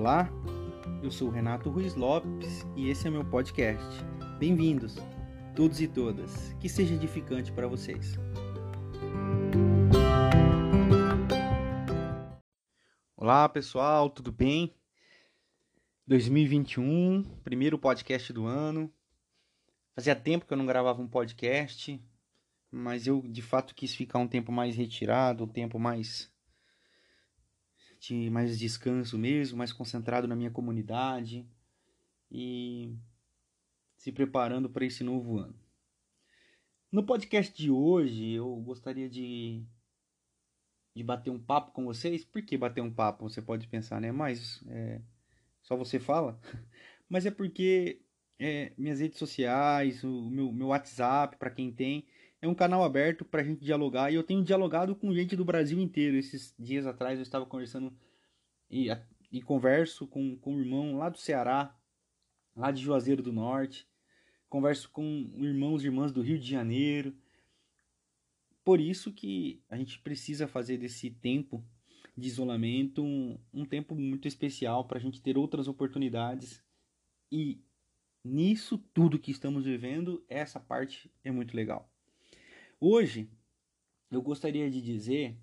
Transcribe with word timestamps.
Olá, 0.00 0.30
eu 1.02 1.10
sou 1.10 1.28
Renato 1.28 1.68
Ruiz 1.68 1.94
Lopes 1.94 2.66
e 2.74 2.88
esse 2.88 3.06
é 3.06 3.10
meu 3.10 3.22
podcast. 3.22 3.84
Bem-vindos, 4.38 4.96
todos 5.54 5.78
e 5.78 5.86
todas, 5.86 6.54
que 6.54 6.70
seja 6.70 6.94
edificante 6.94 7.52
para 7.52 7.68
vocês. 7.68 8.14
Olá 13.14 13.46
pessoal, 13.50 14.08
tudo 14.08 14.32
bem? 14.32 14.74
2021, 16.06 17.22
primeiro 17.44 17.78
podcast 17.78 18.32
do 18.32 18.46
ano. 18.46 18.90
Fazia 19.94 20.16
tempo 20.16 20.46
que 20.46 20.52
eu 20.54 20.56
não 20.56 20.64
gravava 20.64 21.02
um 21.02 21.06
podcast, 21.06 22.02
mas 22.70 23.06
eu 23.06 23.20
de 23.28 23.42
fato 23.42 23.74
quis 23.74 23.94
ficar 23.94 24.18
um 24.18 24.26
tempo 24.26 24.50
mais 24.50 24.74
retirado, 24.74 25.44
um 25.44 25.48
tempo 25.48 25.78
mais 25.78 26.32
de 28.00 28.30
mais 28.30 28.58
descanso 28.58 29.18
mesmo, 29.18 29.58
mais 29.58 29.72
concentrado 29.72 30.26
na 30.26 30.34
minha 30.34 30.50
comunidade 30.50 31.46
e 32.30 32.96
se 33.96 34.10
preparando 34.10 34.70
para 34.70 34.86
esse 34.86 35.04
novo 35.04 35.38
ano. 35.38 35.54
No 36.90 37.04
podcast 37.04 37.54
de 37.54 37.70
hoje, 37.70 38.32
eu 38.32 38.56
gostaria 38.56 39.08
de, 39.08 39.62
de 40.96 41.04
bater 41.04 41.30
um 41.30 41.38
papo 41.38 41.72
com 41.72 41.84
vocês. 41.84 42.24
Por 42.24 42.42
que 42.42 42.56
bater 42.56 42.80
um 42.80 42.92
papo? 42.92 43.28
Você 43.28 43.42
pode 43.42 43.68
pensar, 43.68 44.00
né? 44.00 44.10
Mas 44.10 44.64
é, 44.66 45.00
só 45.60 45.76
você 45.76 46.00
fala. 46.00 46.40
Mas 47.08 47.26
é 47.26 47.30
porque 47.30 48.00
é, 48.38 48.72
minhas 48.78 48.98
redes 48.98 49.18
sociais, 49.18 50.02
o 50.02 50.30
meu, 50.30 50.50
meu 50.50 50.68
WhatsApp, 50.68 51.36
para 51.36 51.50
quem 51.50 51.70
tem, 51.70 52.06
é 52.42 52.48
um 52.48 52.54
canal 52.54 52.82
aberto 52.82 53.24
para 53.24 53.42
a 53.42 53.44
gente 53.44 53.62
dialogar 53.62 54.10
e 54.10 54.14
eu 54.14 54.22
tenho 54.22 54.42
dialogado 54.42 54.96
com 54.96 55.12
gente 55.12 55.36
do 55.36 55.44
Brasil 55.44 55.78
inteiro. 55.78 56.16
Esses 56.16 56.54
dias 56.58 56.86
atrás 56.86 57.18
eu 57.18 57.22
estava 57.22 57.44
conversando 57.44 57.94
e, 58.70 58.88
e 59.30 59.42
converso 59.42 60.06
com, 60.06 60.36
com 60.38 60.54
um 60.54 60.60
irmão 60.60 60.96
lá 60.96 61.08
do 61.08 61.18
Ceará, 61.18 61.76
lá 62.56 62.70
de 62.70 62.82
Juazeiro 62.82 63.22
do 63.22 63.32
Norte, 63.32 63.86
converso 64.48 64.90
com 64.90 65.04
irmãos 65.38 65.82
e 65.82 65.86
irmãs 65.86 66.12
do 66.12 66.22
Rio 66.22 66.38
de 66.38 66.48
Janeiro. 66.48 67.14
Por 68.64 68.80
isso 68.80 69.12
que 69.12 69.62
a 69.68 69.76
gente 69.76 69.98
precisa 70.00 70.48
fazer 70.48 70.78
desse 70.78 71.10
tempo 71.10 71.64
de 72.16 72.26
isolamento 72.26 73.02
um, 73.02 73.38
um 73.52 73.64
tempo 73.64 73.94
muito 73.94 74.26
especial 74.26 74.86
para 74.86 74.98
a 74.98 75.00
gente 75.00 75.20
ter 75.20 75.36
outras 75.36 75.68
oportunidades 75.68 76.62
e 77.30 77.62
nisso 78.24 78.78
tudo 78.92 79.18
que 79.18 79.30
estamos 79.30 79.64
vivendo, 79.64 80.24
essa 80.28 80.60
parte 80.60 81.10
é 81.24 81.30
muito 81.30 81.56
legal. 81.56 81.89
Hoje 82.82 83.30
eu 84.10 84.22
gostaria 84.22 84.70
de 84.70 84.80
dizer 84.80 85.38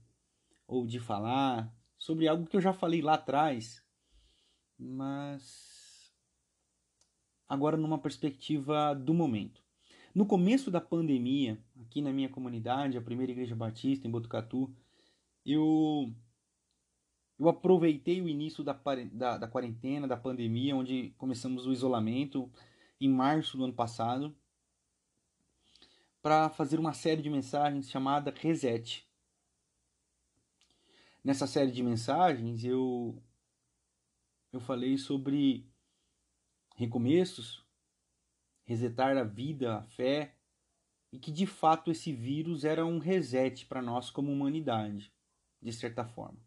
ou 0.66 0.88
de 0.88 1.00
falar 1.00 1.72
sobre 1.96 2.28
algo 2.28 2.48
que 2.48 2.58
eu 2.58 2.62
já 2.62 2.74
falei 2.74 3.00
lá 3.00 3.14
atrás, 3.14 3.86
mas 4.76 6.12
agora 7.48 7.78
numa 7.78 8.00
perspectiva 8.00 8.96
do 8.96 9.14
momento. 9.14 9.62
No 10.16 10.26
começo 10.26 10.72
da 10.72 10.82
pandemia, 10.82 11.64
aqui 11.80 12.02
na 12.02 12.12
minha 12.12 12.28
comunidade, 12.28 12.98
a 12.98 13.02
Primeira 13.04 13.32
Igreja 13.32 13.56
Batista 13.56 14.08
em 14.08 14.12
Botucatu, 14.12 14.76
eu 15.46 16.12
eu 17.38 17.48
aproveitei 17.48 18.20
o 18.20 18.28
início 18.28 18.64
da, 18.64 18.74
da, 19.14 19.38
da 19.38 19.48
quarentena, 19.48 20.08
da 20.08 20.18
pandemia, 20.18 20.76
onde 20.76 21.12
começamos 21.20 21.68
o 21.68 21.72
isolamento 21.72 22.52
em 23.00 23.08
março 23.08 23.58
do 23.58 23.66
ano 23.66 23.74
passado 23.74 24.36
para 26.28 26.50
fazer 26.50 26.78
uma 26.78 26.92
série 26.92 27.22
de 27.22 27.30
mensagens 27.30 27.90
chamada 27.90 28.34
Reset. 28.36 29.08
Nessa 31.24 31.48
série 31.48 31.72
de 31.72 31.82
mensagens 31.82 32.66
eu 32.66 33.24
eu 34.52 34.60
falei 34.60 34.98
sobre 34.98 35.66
recomeços, 36.76 37.66
resetar 38.66 39.16
a 39.16 39.24
vida, 39.24 39.78
a 39.78 39.84
fé, 39.84 40.36
e 41.14 41.18
que 41.18 41.32
de 41.32 41.46
fato 41.46 41.92
esse 41.92 42.12
vírus 42.12 42.66
era 42.66 42.86
um 42.86 43.00
reset 43.00 43.66
para 43.66 43.82
nós 43.82 44.10
como 44.10 44.30
humanidade, 44.30 45.10
de 45.62 45.72
certa 45.72 46.04
forma. 46.04 46.46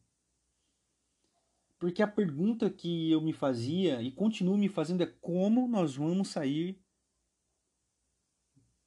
Porque 1.78 2.02
a 2.02 2.06
pergunta 2.06 2.68
que 2.68 3.10
eu 3.10 3.22
me 3.22 3.32
fazia 3.32 4.02
e 4.02 4.12
continuo 4.12 4.58
me 4.58 4.68
fazendo 4.68 5.02
é 5.02 5.06
como 5.06 5.66
nós 5.66 5.96
vamos 5.96 6.28
sair 6.28 6.78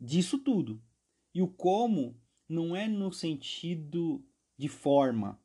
disso 0.03 0.37
tudo. 0.37 0.83
E 1.33 1.41
o 1.41 1.47
como 1.47 2.19
não 2.47 2.75
é 2.75 2.87
no 2.87 3.11
sentido 3.11 4.23
de 4.57 4.67
forma, 4.67 5.41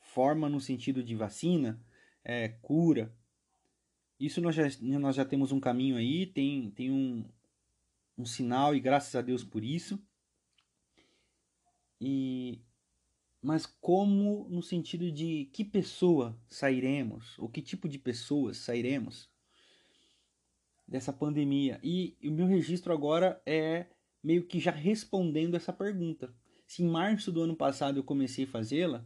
forma 0.00 0.48
no 0.48 0.60
sentido 0.60 1.02
de 1.02 1.14
vacina, 1.14 1.80
é, 2.24 2.48
cura. 2.48 3.16
Isso 4.18 4.40
nós 4.40 4.54
já, 4.54 4.64
nós 4.98 5.16
já 5.16 5.24
temos 5.24 5.52
um 5.52 5.60
caminho 5.60 5.96
aí, 5.96 6.26
tem, 6.26 6.70
tem 6.72 6.90
um, 6.90 7.24
um 8.18 8.26
sinal 8.26 8.74
e 8.74 8.80
graças 8.80 9.14
a 9.14 9.22
Deus 9.22 9.44
por 9.44 9.64
isso. 9.64 10.02
E 12.00 12.60
mas 13.42 13.64
como 13.64 14.46
no 14.50 14.62
sentido 14.62 15.10
de 15.10 15.46
que 15.46 15.64
pessoa 15.64 16.38
sairemos, 16.46 17.38
ou 17.38 17.48
que 17.48 17.62
tipo 17.62 17.88
de 17.88 17.98
pessoas 17.98 18.58
sairemos 18.58 19.30
dessa 20.86 21.10
pandemia. 21.10 21.80
E 21.82 22.18
o 22.22 22.30
meu 22.30 22.46
registro 22.46 22.92
agora 22.92 23.40
é 23.46 23.86
meio 24.22 24.46
que 24.46 24.60
já 24.60 24.70
respondendo 24.70 25.56
essa 25.56 25.72
pergunta. 25.72 26.34
Se 26.66 26.82
em 26.82 26.88
março 26.88 27.32
do 27.32 27.42
ano 27.42 27.56
passado 27.56 27.98
eu 27.98 28.04
comecei 28.04 28.44
a 28.44 28.48
fazê-la, 28.48 29.04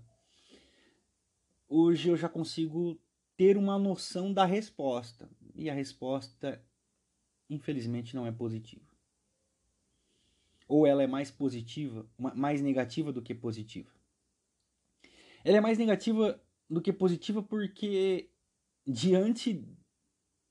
hoje 1.69 2.09
eu 2.09 2.17
já 2.17 2.29
consigo 2.29 3.01
ter 3.37 3.57
uma 3.57 3.79
noção 3.79 4.33
da 4.33 4.45
resposta. 4.45 5.29
E 5.55 5.71
a 5.71 5.75
resposta, 5.75 6.63
infelizmente, 7.49 8.15
não 8.15 8.27
é 8.27 8.33
positiva. 8.33 8.85
Ou 10.67 10.87
ela 10.87 11.03
é 11.03 11.07
mais 11.07 11.31
positiva, 11.31 12.09
mais 12.19 12.61
negativa 12.61 13.13
do 13.13 13.23
que 13.23 13.35
positiva. 13.35 13.91
Ela 15.45 15.59
é 15.59 15.61
mais 15.61 15.79
negativa 15.79 16.43
do 16.69 16.81
que 16.81 16.93
positiva 16.93 17.43
porque, 17.43 18.31
diante 18.87 19.63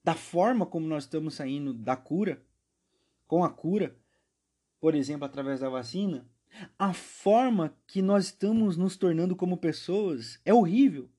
da 0.03 0.13
forma 0.13 0.65
como 0.65 0.85
nós 0.85 1.05
estamos 1.05 1.33
saindo 1.33 1.73
da 1.73 1.95
cura, 1.95 2.45
com 3.25 3.43
a 3.43 3.49
cura, 3.49 3.97
por 4.83 4.95
exemplo, 4.95 5.23
através 5.23 5.61
da 5.61 5.69
vacina, 5.69 6.27
a 6.77 6.91
forma 6.91 7.73
que 7.87 8.01
nós 8.01 8.25
estamos 8.25 8.75
nos 8.75 8.97
tornando 8.97 9.33
como 9.33 9.55
pessoas 9.55 10.41
é 10.43 10.53
horrível. 10.53 11.09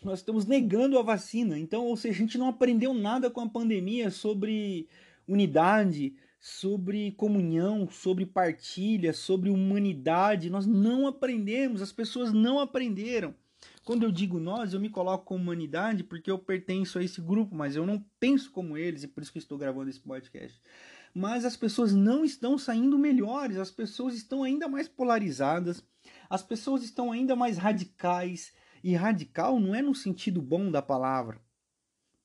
Nós 0.00 0.20
estamos 0.20 0.46
negando 0.46 0.96
a 0.96 1.02
vacina. 1.02 1.58
Então, 1.58 1.84
ou 1.84 1.96
seja, 1.96 2.14
a 2.14 2.18
gente 2.18 2.38
não 2.38 2.46
aprendeu 2.46 2.94
nada 2.94 3.28
com 3.28 3.40
a 3.40 3.48
pandemia 3.48 4.12
sobre 4.12 4.88
unidade, 5.26 6.14
sobre 6.38 7.10
comunhão, 7.10 7.88
sobre 7.90 8.24
partilha, 8.24 9.12
sobre 9.12 9.50
humanidade. 9.50 10.50
Nós 10.50 10.66
não 10.66 11.08
aprendemos, 11.08 11.82
as 11.82 11.90
pessoas 11.90 12.32
não 12.32 12.60
aprenderam. 12.60 13.34
Quando 13.84 14.04
eu 14.04 14.12
digo 14.12 14.38
nós, 14.38 14.72
eu 14.72 14.78
me 14.78 14.88
coloco 14.88 15.24
como 15.24 15.42
humanidade 15.42 16.04
porque 16.04 16.30
eu 16.30 16.38
pertenço 16.38 16.96
a 16.96 17.02
esse 17.02 17.20
grupo, 17.20 17.56
mas 17.56 17.74
eu 17.74 17.84
não 17.84 18.06
penso 18.20 18.52
como 18.52 18.76
eles 18.78 19.02
e 19.02 19.08
por 19.08 19.20
isso 19.20 19.32
que 19.32 19.38
estou 19.38 19.58
gravando 19.58 19.90
esse 19.90 19.98
podcast 19.98 20.60
mas 21.14 21.44
as 21.44 21.56
pessoas 21.56 21.94
não 21.94 22.24
estão 22.24 22.58
saindo 22.58 22.98
melhores, 22.98 23.56
as 23.56 23.70
pessoas 23.70 24.14
estão 24.14 24.42
ainda 24.42 24.66
mais 24.66 24.88
polarizadas, 24.88 25.80
as 26.28 26.42
pessoas 26.42 26.82
estão 26.82 27.12
ainda 27.12 27.36
mais 27.36 27.56
radicais. 27.56 28.52
E 28.82 28.94
radical 28.94 29.60
não 29.60 29.74
é 29.74 29.80
no 29.80 29.94
sentido 29.94 30.42
bom 30.42 30.70
da 30.70 30.82
palavra. 30.82 31.40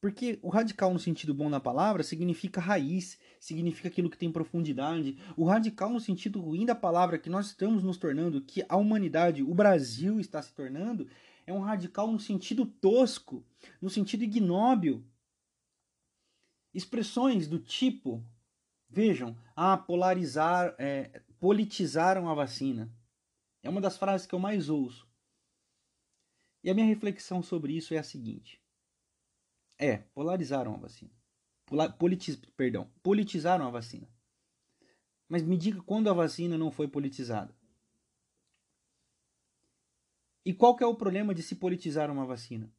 Porque 0.01 0.39
o 0.41 0.50
radical 0.50 0.91
no 0.91 1.00
sentido 1.00 1.33
bom 1.33 1.51
da 1.51 1.59
palavra 1.59 2.03
significa 2.03 2.59
raiz, 2.59 3.19
significa 3.39 3.89
aquilo 3.89 4.09
que 4.09 4.17
tem 4.17 4.31
profundidade. 4.31 5.17
O 5.38 5.45
radical 5.45 5.91
no 5.91 6.00
sentido 6.00 6.41
ruim 6.41 6.66
da 6.66 6.75
palavra 6.75 7.19
que 7.19 7.29
nós 7.29 7.47
estamos 7.47 7.83
nos 7.83 7.97
tornando, 7.97 8.41
que 8.41 8.66
a 8.67 8.75
humanidade, 8.75 9.44
o 9.44 9.53
Brasil 9.53 10.19
está 10.19 10.41
se 10.41 10.53
tornando, 10.53 11.07
é 11.45 11.53
um 11.53 11.59
radical 11.59 12.12
no 12.12 12.19
sentido 12.19 12.65
tosco, 12.65 13.45
no 13.81 13.89
sentido 13.89 14.24
ignóbil. 14.24 15.06
Expressões 16.74 17.47
do 17.47 17.59
tipo 17.59 18.24
Vejam, 18.89 19.38
ah, 19.56 19.77
polarizar, 19.77 20.75
é, 20.80 21.21
politizaram 21.39 22.27
a 22.27 22.33
vacina. 22.33 22.91
É 23.62 23.69
uma 23.69 23.81
das 23.81 23.97
frases 23.97 24.25
que 24.25 24.33
eu 24.33 24.39
mais 24.39 24.68
ouço. 24.68 25.07
E 26.63 26.69
a 26.69 26.74
minha 26.74 26.88
reflexão 26.88 27.44
sobre 27.44 27.74
isso 27.74 27.94
é 27.94 27.97
a 27.97 28.03
seguinte: 28.03 28.62
é, 29.77 29.97
polarizaram 29.97 30.74
a 30.74 30.77
vacina. 30.77 31.12
Politiz, 32.00 32.36
perdão, 32.57 32.91
politizaram 33.03 33.68
a 33.68 33.69
vacina. 33.69 34.09
Mas 35.27 35.44
me 35.44 35.56
diga 35.56 35.81
quando 35.83 36.09
a 36.09 36.13
vacina 36.13 36.57
não 36.57 36.71
foi 36.71 36.88
politizada. 36.88 37.56
E 40.44 40.53
qual 40.53 40.75
que 40.75 40.83
é 40.83 40.88
o 40.88 40.95
problema 40.95 41.36
de 41.36 41.44
se 41.44 41.56
politizar 41.56 42.09
uma 42.09 42.25
vacina? 42.25 42.74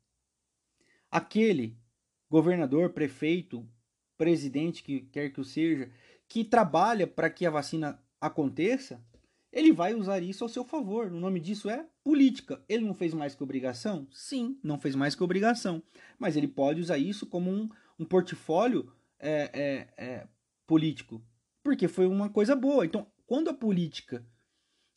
Aquele 1.09 1.79
governador, 2.29 2.93
prefeito, 2.93 3.69
presidente 4.21 4.83
que 4.83 5.01
quer 5.01 5.31
que 5.31 5.41
o 5.41 5.45
seja, 5.45 5.91
que 6.29 6.45
trabalha 6.45 7.07
para 7.07 7.31
que 7.31 7.47
a 7.47 7.51
vacina 7.51 7.99
aconteça, 8.21 9.03
ele 9.51 9.73
vai 9.73 9.95
usar 9.95 10.23
isso 10.23 10.45
ao 10.45 10.51
seu 10.51 10.63
favor. 10.63 11.07
O 11.07 11.19
nome 11.19 11.41
disso 11.41 11.71
é 11.71 11.87
política. 12.05 12.63
Ele 12.69 12.85
não 12.85 12.93
fez 12.93 13.15
mais 13.15 13.35
que 13.35 13.43
obrigação? 13.43 14.07
Sim, 14.13 14.61
não 14.63 14.79
fez 14.79 14.95
mais 14.95 15.15
que 15.15 15.25
obrigação. 15.25 15.83
Mas 16.19 16.37
ele 16.37 16.47
pode 16.47 16.83
usar 16.83 16.99
isso 16.99 17.25
como 17.25 17.51
um, 17.51 17.71
um 17.99 18.05
portfólio 18.05 18.93
é, 19.19 19.89
é, 19.99 20.05
é, 20.05 20.29
político, 20.67 21.25
porque 21.63 21.89
foi 21.89 22.07
uma 22.07 22.29
coisa 22.29 22.55
boa. 22.55 22.85
Então, 22.85 23.07
quando 23.27 23.49
a 23.49 23.55
política 23.55 24.23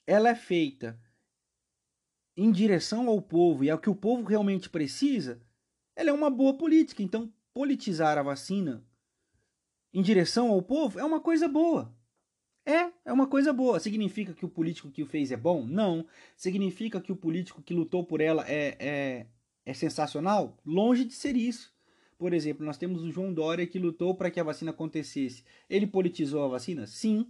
ela 0.06 0.28
é 0.28 0.36
feita 0.36 1.00
em 2.36 2.52
direção 2.52 3.08
ao 3.08 3.22
povo 3.22 3.64
e 3.64 3.70
ao 3.70 3.80
que 3.80 3.90
o 3.90 3.96
povo 3.96 4.24
realmente 4.24 4.70
precisa, 4.70 5.42
ela 5.96 6.10
é 6.10 6.14
uma 6.14 6.30
boa 6.30 6.58
política. 6.58 7.02
Então, 7.02 7.34
politizar 7.54 8.18
a 8.18 8.24
vacina 8.24 8.86
em 9.94 10.02
direção 10.02 10.50
ao 10.50 10.62
povo 10.62 11.00
é 11.00 11.04
uma 11.04 11.20
coisa 11.20 11.48
boa. 11.48 11.94
É, 12.66 12.92
é 13.06 13.12
uma 13.12 13.28
coisa 13.28 13.52
boa. 13.52 13.80
Significa 13.80 14.34
que 14.34 14.46
o 14.46 14.50
político 14.50 14.90
que 14.90 15.04
o 15.04 15.06
fez 15.06 15.32
é 15.32 15.38
bom? 15.38 15.66
Não. 15.66 16.06
Significa 16.36 17.02
que 17.02 17.12
o 17.12 17.16
político 17.16 17.62
que 17.62 17.74
lutou 17.74 18.06
por 18.06 18.22
ela 18.22 18.46
é, 18.48 18.78
é, 18.80 19.28
é 19.66 19.74
sensacional? 19.74 20.58
Longe 20.66 21.04
de 21.04 21.14
ser 21.14 21.36
isso. 21.36 21.74
Por 22.18 22.34
exemplo, 22.34 22.66
nós 22.66 22.78
temos 22.78 23.04
o 23.04 23.12
João 23.12 23.34
Dória 23.34 23.68
que 23.68 23.78
lutou 23.78 24.16
para 24.16 24.32
que 24.32 24.40
a 24.40 24.44
vacina 24.44 24.72
acontecesse. 24.72 25.44
Ele 25.70 25.86
politizou 25.86 26.44
a 26.44 26.48
vacina? 26.48 26.88
Sim. 26.88 27.30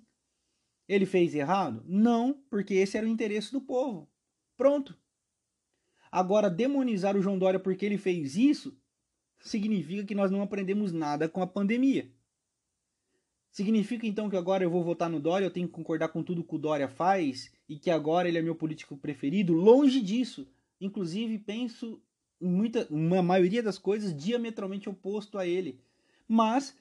Ele 0.88 1.06
fez 1.06 1.33
errado? 1.33 1.83
Não, 1.88 2.33
porque 2.50 2.75
esse 2.75 2.98
era 2.98 3.07
o 3.07 3.09
interesse 3.09 3.51
do 3.51 3.62
povo. 3.62 4.07
Pronto. 4.56 4.95
Agora, 6.12 6.48
demonizar 6.48 7.18
o 7.18 7.21
João 7.21 7.39
Dória 7.39 7.59
porque 7.59 7.86
ele 7.86 7.98
fez 7.98 8.36
isso 8.36 8.77
significa 9.39 10.06
que 10.06 10.13
nós 10.13 10.30
não 10.30 10.44
aprendemos 10.44 10.92
nada 10.92 11.27
com 11.27 11.42
a 11.42 11.48
pandemia. 11.48 12.12
Significa 13.53 14.07
então 14.07 14.31
que 14.31 14.35
agora 14.35 14.63
eu 14.63 14.69
vou 14.71 14.83
votar 14.83 15.07
no 15.07 15.19
Dória, 15.19 15.45
eu 15.45 15.51
tenho 15.51 15.67
que 15.67 15.73
concordar 15.75 16.07
com 16.07 16.23
tudo 16.23 16.44
que 16.44 16.55
o 16.55 16.57
Dória 16.57 16.88
faz 16.88 17.53
e 17.69 17.77
que 17.77 17.91
agora 17.91 18.27
ele 18.27 18.39
é 18.39 18.41
meu 18.41 18.55
político 18.55 18.97
preferido? 18.97 19.53
Longe 19.53 20.01
disso. 20.01 20.47
Inclusive, 20.81 21.38
penso 21.38 22.01
em 22.41 22.50
muita, 22.50 22.88
uma 22.89 23.21
maioria 23.21 23.61
das 23.61 23.77
coisas 23.77 24.11
diametralmente 24.17 24.89
oposto 24.89 25.38
a 25.38 25.45
ele. 25.45 25.79
Mas 26.27 26.75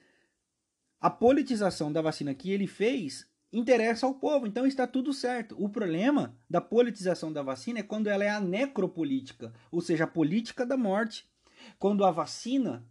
a 0.99 1.11
politização 1.11 1.93
da 1.93 2.01
vacina 2.01 2.33
que 2.33 2.49
ele 2.49 2.65
fez 2.65 3.31
interessa 3.51 4.07
ao 4.07 4.15
povo, 4.15 4.47
então 4.47 4.65
está 4.65 4.87
tudo 4.87 5.13
certo. 5.13 5.55
O 5.63 5.69
problema 5.69 6.35
da 6.49 6.59
politização 6.59 7.31
da 7.31 7.43
vacina 7.43 7.81
é 7.81 7.83
quando 7.83 8.07
ela 8.07 8.23
é 8.23 8.29
a 8.29 8.41
necropolítica, 8.41 9.53
ou 9.71 9.79
seja, 9.79 10.05
a 10.05 10.07
política 10.07 10.65
da 10.65 10.75
morte. 10.75 11.29
Quando 11.77 12.03
a 12.03 12.09
vacina 12.09 12.83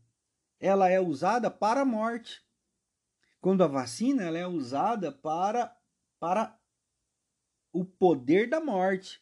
ela 0.61 0.89
é 0.89 1.01
usada 1.01 1.51
para 1.51 1.81
a 1.81 1.85
morte. 1.85 2.41
Quando 3.43 3.65
a 3.65 3.67
vacina 3.67 4.23
ela 4.23 4.39
é 4.39 4.47
usada 4.47 5.11
para 5.11 5.77
para 6.21 6.57
o 7.73 7.85
poder 7.85 8.49
da 8.49 8.61
morte. 8.61 9.21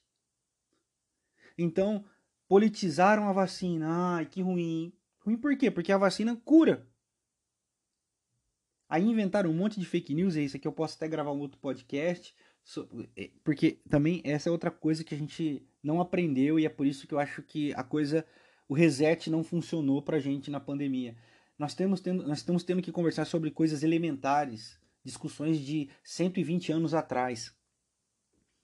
Então, 1.56 2.04
politizaram 2.46 3.26
a 3.26 3.32
vacina. 3.32 3.86
Ai, 4.16 4.26
que 4.26 4.42
ruim. 4.42 4.92
Ruim 5.20 5.38
por 5.38 5.56
quê? 5.56 5.70
Porque 5.70 5.90
a 5.90 5.96
vacina 5.96 6.36
cura. 6.44 6.86
Aí 8.90 9.02
inventaram 9.04 9.48
um 9.48 9.56
monte 9.56 9.80
de 9.80 9.86
fake 9.86 10.14
news, 10.14 10.36
é 10.36 10.42
isso 10.42 10.56
aqui 10.56 10.68
eu 10.68 10.72
posso 10.72 10.96
até 10.96 11.08
gravar 11.08 11.32
um 11.32 11.38
outro 11.38 11.58
podcast, 11.58 12.34
é, 13.16 13.30
porque 13.42 13.80
também 13.88 14.20
essa 14.24 14.50
é 14.50 14.52
outra 14.52 14.70
coisa 14.70 15.02
que 15.02 15.14
a 15.14 15.18
gente 15.18 15.66
não 15.82 15.98
aprendeu 15.98 16.58
e 16.58 16.66
é 16.66 16.68
por 16.68 16.86
isso 16.86 17.06
que 17.06 17.14
eu 17.14 17.18
acho 17.20 17.40
que 17.42 17.72
a 17.74 17.84
coisa, 17.84 18.26
o 18.68 18.74
reset 18.74 19.30
não 19.30 19.44
funcionou 19.44 20.02
pra 20.02 20.18
gente 20.18 20.50
na 20.50 20.60
pandemia. 20.60 21.16
Nós, 21.60 21.74
temos 21.74 22.00
tendo, 22.00 22.26
nós 22.26 22.38
estamos 22.38 22.64
tendo 22.64 22.80
que 22.80 22.90
conversar 22.90 23.26
sobre 23.26 23.50
coisas 23.50 23.82
elementares, 23.82 24.80
discussões 25.04 25.60
de 25.60 25.90
120 26.02 26.72
anos 26.72 26.94
atrás 26.94 27.54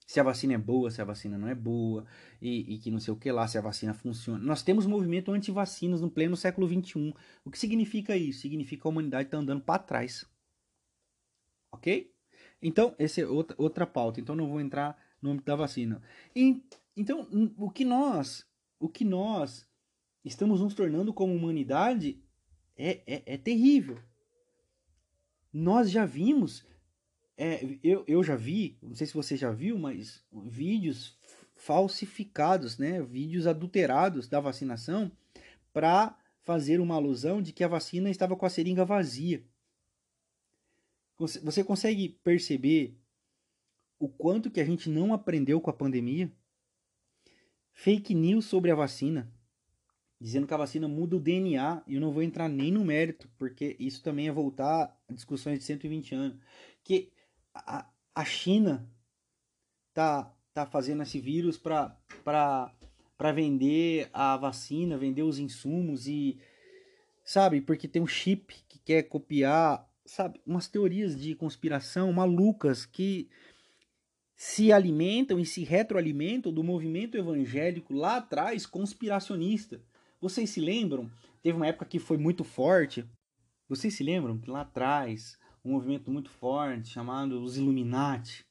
se 0.07 0.19
a 0.19 0.23
vacina 0.23 0.55
é 0.55 0.59
boa, 0.59 0.91
se 0.91 1.03
a 1.03 1.05
vacina 1.05 1.37
não 1.37 1.47
é 1.47 1.55
boa, 1.55 2.07
e, 2.41 2.75
e, 2.75 2.79
que 2.79 2.91
não 2.91 2.99
sei 2.99 3.13
o 3.13 3.17
que 3.19 3.31
lá, 3.31 3.47
se 3.47 3.59
a 3.59 3.61
vacina 3.61 3.93
funciona. 3.93 4.43
Nós 4.43 4.63
temos 4.63 4.87
movimento 4.87 5.31
anti-vacinas 5.31 6.01
no 6.01 6.11
pleno 6.11 6.39
século 6.39 6.67
XXI. 6.67 7.13
O 7.45 7.51
que 7.51 7.59
significa 7.59 8.17
isso? 8.17 8.41
Significa 8.41 8.81
que 8.81 8.89
a 8.89 8.91
humanidade 8.91 9.27
está 9.27 9.37
andando 9.37 9.61
para 9.61 9.83
trás. 9.83 10.25
Ok? 11.71 12.11
Então, 12.63 12.95
essa 12.99 13.21
é 13.21 13.27
outra, 13.27 13.55
outra 13.59 13.87
pauta. 13.87 14.21
Então, 14.21 14.35
não 14.35 14.49
vou 14.49 14.59
entrar 14.59 14.97
no 15.21 15.33
âmbito 15.33 15.45
da 15.45 15.57
vacina. 15.57 16.01
E, 16.35 16.65
então, 16.97 17.29
o 17.59 17.69
que 17.69 17.85
nós, 17.85 18.47
o 18.81 18.89
que 18.89 19.05
nós 19.05 19.69
estamos 20.25 20.63
nos 20.63 20.73
tornando 20.73 21.13
como 21.13 21.35
humanidade 21.35 22.25
é, 22.77 23.01
é, 23.07 23.23
é 23.35 23.37
terrível. 23.37 23.99
Nós 25.53 25.91
já 25.91 26.05
vimos 26.05 26.65
é, 27.37 27.61
eu, 27.83 28.03
eu 28.09 28.23
já 28.25 28.35
vi, 28.35 28.79
não 28.81 28.95
sei 28.95 29.07
se 29.07 29.13
você 29.13 29.37
já 29.37 29.51
viu, 29.51 29.79
mas 29.79 30.25
vídeos 30.33 31.19
falsificados, 31.55 32.79
né? 32.79 33.03
Vídeos 33.03 33.47
adulterados 33.47 34.27
da 34.27 34.41
vacinação 34.41 35.13
para 35.73 36.19
fazer 36.43 36.81
uma 36.81 36.95
alusão 36.95 37.43
de 37.43 37.53
que 37.53 37.63
a 37.63 37.69
vacina 37.69 38.09
estava 38.09 38.37
com 38.37 38.47
a 38.47 38.51
seringa 38.51 38.85
vazia. 38.85 39.45
Você 41.19 41.65
consegue 41.65 42.09
perceber 42.23 42.99
o 43.99 44.09
quanto 44.09 44.51
que 44.51 44.61
a 44.61 44.65
gente 44.65 44.89
não 44.89 45.13
aprendeu 45.13 45.61
com 45.61 45.71
a 45.71 45.75
pandemia? 45.75 46.33
Fake 47.73 48.15
news 48.15 48.47
sobre 48.47 48.71
a 48.71 48.75
vacina, 48.75 49.31
dizendo 50.21 50.47
que 50.47 50.55
a 50.55 50.59
vacina 50.59 50.89
muda 50.89 51.17
o 51.17 51.21
DNA, 51.21 51.83
e 51.87 51.95
eu 51.95 52.01
não 52.01 52.11
vou 52.13 52.23
entrar 52.23 52.49
nem 52.49 52.73
no 52.73 52.85
mérito, 52.85 53.29
porque 53.39 53.77
isso 53.79 54.03
também 54.03 54.29
é 54.29 54.33
voltar 54.33 54.99
a 55.09 55.13
discussões 55.13 55.59
de 55.59 55.65
120 55.65 56.15
anos, 56.15 56.39
que 56.83 57.13
a, 57.55 57.87
a 58.15 58.25
China 58.25 58.89
tá, 59.93 60.33
tá 60.55 60.67
fazendo 60.67 61.03
esse 61.03 61.21
vírus 61.21 61.59
para 61.59 63.33
vender 63.35 64.09
a 64.13 64.37
vacina, 64.37 64.97
vender 64.97 65.23
os 65.23 65.39
insumos 65.39 66.07
e 66.07 66.39
sabe, 67.25 67.61
porque 67.61 67.89
tem 67.89 68.01
um 68.01 68.07
chip 68.07 68.55
que 68.69 68.79
quer 68.79 69.03
copiar, 69.05 69.87
sabe, 70.05 70.41
umas 70.47 70.69
teorias 70.69 71.21
de 71.21 71.35
conspiração 71.35 72.13
malucas 72.13 72.87
que 72.87 73.29
se 74.37 74.71
alimentam 74.71 75.41
e 75.41 75.47
se 75.47 75.65
retroalimentam 75.65 76.53
do 76.53 76.63
movimento 76.63 77.17
evangélico 77.17 77.95
lá 77.95 78.19
atrás 78.19 78.67
conspiracionista. 78.67 79.83
Vocês 80.21 80.51
se 80.51 80.61
lembram? 80.61 81.11
Teve 81.43 81.57
uma 81.57 81.67
época 81.67 81.85
que 81.85 81.99
foi 81.99 82.17
muito 82.17 82.43
forte. 82.43 83.05
Vocês 83.69 83.95
se 83.95 84.03
lembram 84.03 84.39
que 84.39 84.51
lá 84.51 84.63
atrás 84.63 85.39
um 85.65 85.73
movimento 85.73 86.11
muito 86.11 86.31
forte 86.31 86.89
chamado 86.89 87.43
os 87.43 87.57
Illuminati. 87.57 88.45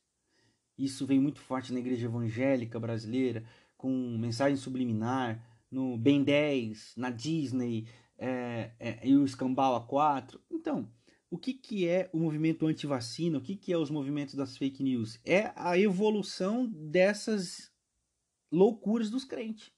Isso 0.78 1.06
veio 1.06 1.22
muito 1.22 1.40
forte 1.40 1.74
na 1.74 1.80
igreja 1.80 2.06
evangélica 2.06 2.80
brasileira, 2.80 3.44
com 3.78 4.18
mensagem 4.18 4.58
subliminar, 4.58 5.42
no 5.72 5.98
Ben 5.98 6.24
10, 6.24 6.94
na 6.98 7.10
Disney 7.10 7.88
é, 8.18 8.72
é, 8.80 9.08
e 9.08 9.16
o 9.16 9.26
Escambau 9.26 9.88
A4. 9.88 10.40
Então, 10.52 10.88
o 11.32 11.38
que, 11.38 11.54
que 11.54 11.88
é 11.88 12.10
o 12.14 12.20
movimento 12.20 12.68
anti-vacina? 12.68 13.38
O 13.38 13.42
que, 13.42 13.56
que 13.56 13.74
é 13.74 13.78
os 13.78 13.90
movimentos 13.90 14.36
das 14.36 14.58
fake 14.58 14.84
news? 14.84 15.20
É 15.26 15.52
a 15.56 15.80
evolução 15.80 16.68
dessas 16.68 17.72
loucuras 18.52 19.10
dos 19.10 19.26
crentes 19.26 19.75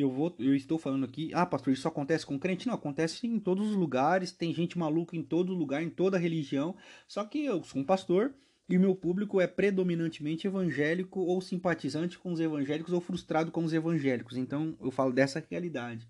eu 0.00 0.10
vou, 0.10 0.34
eu 0.38 0.54
estou 0.54 0.78
falando 0.78 1.04
aqui, 1.04 1.30
ah, 1.34 1.46
pastor, 1.46 1.72
isso 1.72 1.88
acontece 1.88 2.24
com 2.24 2.38
crente? 2.38 2.66
Não, 2.66 2.74
acontece 2.74 3.26
em 3.26 3.38
todos 3.38 3.70
os 3.70 3.76
lugares, 3.76 4.32
tem 4.32 4.54
gente 4.54 4.78
maluca 4.78 5.16
em 5.16 5.22
todo 5.22 5.54
lugar, 5.54 5.82
em 5.82 5.90
toda 5.90 6.18
religião. 6.18 6.76
Só 7.06 7.24
que 7.24 7.44
eu 7.44 7.62
sou 7.64 7.80
um 7.80 7.84
pastor 7.84 8.34
e 8.68 8.78
meu 8.78 8.94
público 8.94 9.40
é 9.40 9.46
predominantemente 9.46 10.46
evangélico 10.46 11.20
ou 11.20 11.40
simpatizante 11.40 12.18
com 12.18 12.32
os 12.32 12.40
evangélicos 12.40 12.92
ou 12.92 13.00
frustrado 13.00 13.50
com 13.50 13.64
os 13.64 13.72
evangélicos. 13.72 14.36
Então 14.36 14.76
eu 14.80 14.90
falo 14.90 15.12
dessa 15.12 15.44
realidade. 15.50 16.08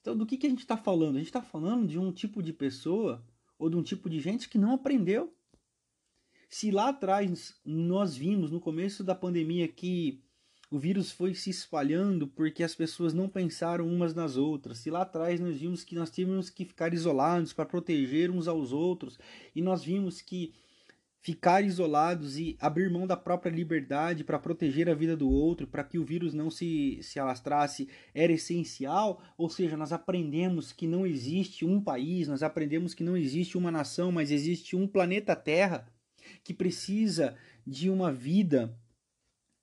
Então, 0.00 0.16
do 0.16 0.26
que, 0.26 0.36
que 0.36 0.46
a 0.46 0.50
gente 0.50 0.60
está 0.60 0.76
falando? 0.76 1.16
A 1.16 1.18
gente 1.18 1.28
está 1.28 1.42
falando 1.42 1.86
de 1.86 1.98
um 1.98 2.12
tipo 2.12 2.42
de 2.42 2.52
pessoa 2.52 3.24
ou 3.58 3.68
de 3.68 3.76
um 3.76 3.82
tipo 3.82 4.08
de 4.08 4.20
gente 4.20 4.48
que 4.48 4.58
não 4.58 4.72
aprendeu. 4.72 5.34
Se 6.48 6.70
lá 6.70 6.90
atrás 6.90 7.60
nós 7.64 8.16
vimos 8.16 8.52
no 8.52 8.60
começo 8.60 9.02
da 9.02 9.16
pandemia 9.16 9.66
que 9.66 10.22
o 10.70 10.78
vírus 10.78 11.12
foi 11.12 11.34
se 11.34 11.50
espalhando 11.50 12.26
porque 12.26 12.62
as 12.62 12.74
pessoas 12.74 13.14
não 13.14 13.28
pensaram 13.28 13.86
umas 13.86 14.14
nas 14.14 14.36
outras. 14.36 14.78
Se 14.78 14.90
lá 14.90 15.02
atrás 15.02 15.38
nós 15.38 15.58
vimos 15.58 15.84
que 15.84 15.94
nós 15.94 16.10
tínhamos 16.10 16.50
que 16.50 16.64
ficar 16.64 16.92
isolados 16.92 17.52
para 17.52 17.64
proteger 17.64 18.30
uns 18.30 18.48
aos 18.48 18.72
outros, 18.72 19.18
e 19.54 19.62
nós 19.62 19.84
vimos 19.84 20.20
que 20.20 20.52
ficar 21.26 21.64
isolados 21.64 22.38
e 22.38 22.56
abrir 22.60 22.88
mão 22.88 23.04
da 23.04 23.16
própria 23.16 23.50
liberdade 23.50 24.22
para 24.22 24.38
proteger 24.38 24.88
a 24.88 24.94
vida 24.94 25.16
do 25.16 25.28
outro, 25.28 25.66
para 25.66 25.82
que 25.82 25.98
o 25.98 26.04
vírus 26.04 26.32
não 26.32 26.50
se, 26.50 27.00
se 27.02 27.18
alastrasse, 27.18 27.88
era 28.14 28.32
essencial. 28.32 29.20
Ou 29.36 29.48
seja, 29.48 29.76
nós 29.76 29.92
aprendemos 29.92 30.72
que 30.72 30.86
não 30.86 31.04
existe 31.04 31.64
um 31.64 31.80
país, 31.80 32.28
nós 32.28 32.44
aprendemos 32.44 32.94
que 32.94 33.02
não 33.02 33.16
existe 33.16 33.58
uma 33.58 33.72
nação, 33.72 34.12
mas 34.12 34.30
existe 34.30 34.76
um 34.76 34.86
planeta 34.86 35.34
Terra 35.34 35.86
que 36.44 36.54
precisa 36.54 37.36
de 37.66 37.90
uma 37.90 38.12
vida 38.12 38.76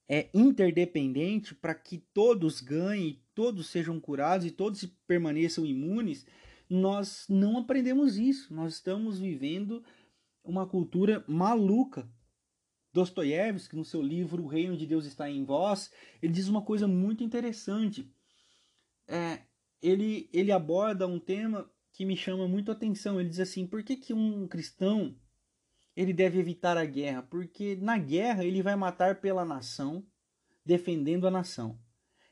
é 0.07 0.29
interdependente 0.33 1.55
para 1.55 1.73
que 1.73 1.97
todos 2.13 2.61
ganhem, 2.61 3.21
todos 3.33 3.67
sejam 3.67 3.99
curados 3.99 4.45
e 4.45 4.51
todos 4.51 4.83
permaneçam 5.07 5.65
imunes, 5.65 6.25
nós 6.69 7.25
não 7.29 7.57
aprendemos 7.57 8.17
isso. 8.17 8.53
Nós 8.53 8.73
estamos 8.73 9.19
vivendo 9.19 9.83
uma 10.43 10.67
cultura 10.67 11.23
maluca 11.27 12.09
Dostoiévski, 12.93 13.75
no 13.75 13.83
seu 13.83 14.01
livro 14.01 14.43
O 14.43 14.47
Reino 14.47 14.77
de 14.77 14.85
Deus 14.85 15.05
está 15.05 15.29
em 15.29 15.43
Vós, 15.43 15.91
ele 16.21 16.31
diz 16.31 16.47
uma 16.47 16.61
coisa 16.61 16.87
muito 16.87 17.23
interessante. 17.23 18.07
É, 19.07 19.41
ele, 19.81 20.29
ele 20.31 20.51
aborda 20.51 21.07
um 21.07 21.19
tema 21.19 21.69
que 21.91 22.05
me 22.05 22.15
chama 22.15 22.47
muito 22.47 22.69
a 22.69 22.75
atenção. 22.75 23.19
Ele 23.19 23.29
diz 23.29 23.39
assim: 23.39 23.65
por 23.65 23.83
que, 23.83 23.95
que 23.95 24.13
um 24.13 24.47
cristão 24.47 25.17
ele 25.95 26.13
deve 26.13 26.39
evitar 26.39 26.77
a 26.77 26.85
guerra? 26.85 27.23
Porque 27.23 27.75
na 27.75 27.97
guerra 27.97 28.43
ele 28.43 28.61
vai 28.61 28.75
matar 28.75 29.21
pela 29.21 29.45
nação, 29.45 30.05
defendendo 30.65 31.27
a 31.27 31.31
nação. 31.31 31.79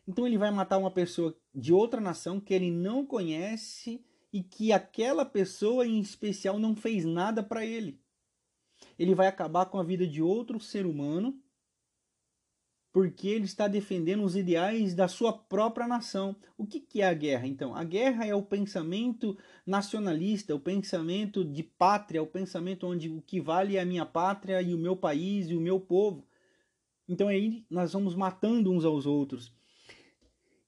Então 0.07 0.25
ele 0.25 0.37
vai 0.37 0.51
matar 0.51 0.77
uma 0.77 0.91
pessoa 0.91 1.35
de 1.53 1.71
outra 1.73 2.01
nação 2.01 2.39
que 2.39 2.53
ele 2.53 2.71
não 2.71 3.05
conhece 3.05 4.03
e 4.33 4.41
que 4.41 4.71
aquela 4.71 5.25
pessoa 5.25 5.85
em 5.85 5.99
especial 5.99 6.57
não 6.57 6.75
fez 6.75 7.05
nada 7.05 7.43
para 7.43 7.65
ele 7.65 8.01
ele 8.97 9.15
vai 9.15 9.27
acabar 9.27 9.65
com 9.65 9.79
a 9.79 9.83
vida 9.83 10.05
de 10.05 10.21
outro 10.21 10.59
ser 10.59 10.85
humano 10.85 11.39
porque 12.91 13.27
ele 13.27 13.45
está 13.45 13.67
defendendo 13.67 14.23
os 14.23 14.35
ideais 14.35 14.93
da 14.93 15.07
sua 15.07 15.31
própria 15.31 15.87
nação. 15.87 16.35
O 16.57 16.65
que, 16.65 17.01
é 17.01 17.07
a 17.07 17.13
guerra, 17.13 17.47
então? 17.47 17.73
A 17.73 17.83
guerra 17.83 18.25
é 18.25 18.35
o 18.35 18.41
pensamento 18.41 19.37
nacionalista, 19.65 20.53
o 20.53 20.59
pensamento 20.59 21.45
de 21.45 21.63
pátria, 21.63 22.21
o 22.21 22.27
pensamento 22.27 22.85
onde 22.85 23.09
o 23.09 23.21
que 23.21 23.39
vale 23.39 23.77
é 23.77 23.81
a 23.81 23.85
minha 23.85 24.05
pátria 24.05 24.61
e 24.61 24.73
o 24.73 24.77
meu 24.77 24.95
país 24.95 25.49
e 25.49 25.55
o 25.55 25.61
meu 25.61 25.79
povo. 25.79 26.25
Então 27.07 27.27
aí 27.27 27.65
nós 27.69 27.93
vamos 27.93 28.13
matando 28.13 28.71
uns 28.71 28.83
aos 28.83 29.05
outros. 29.05 29.53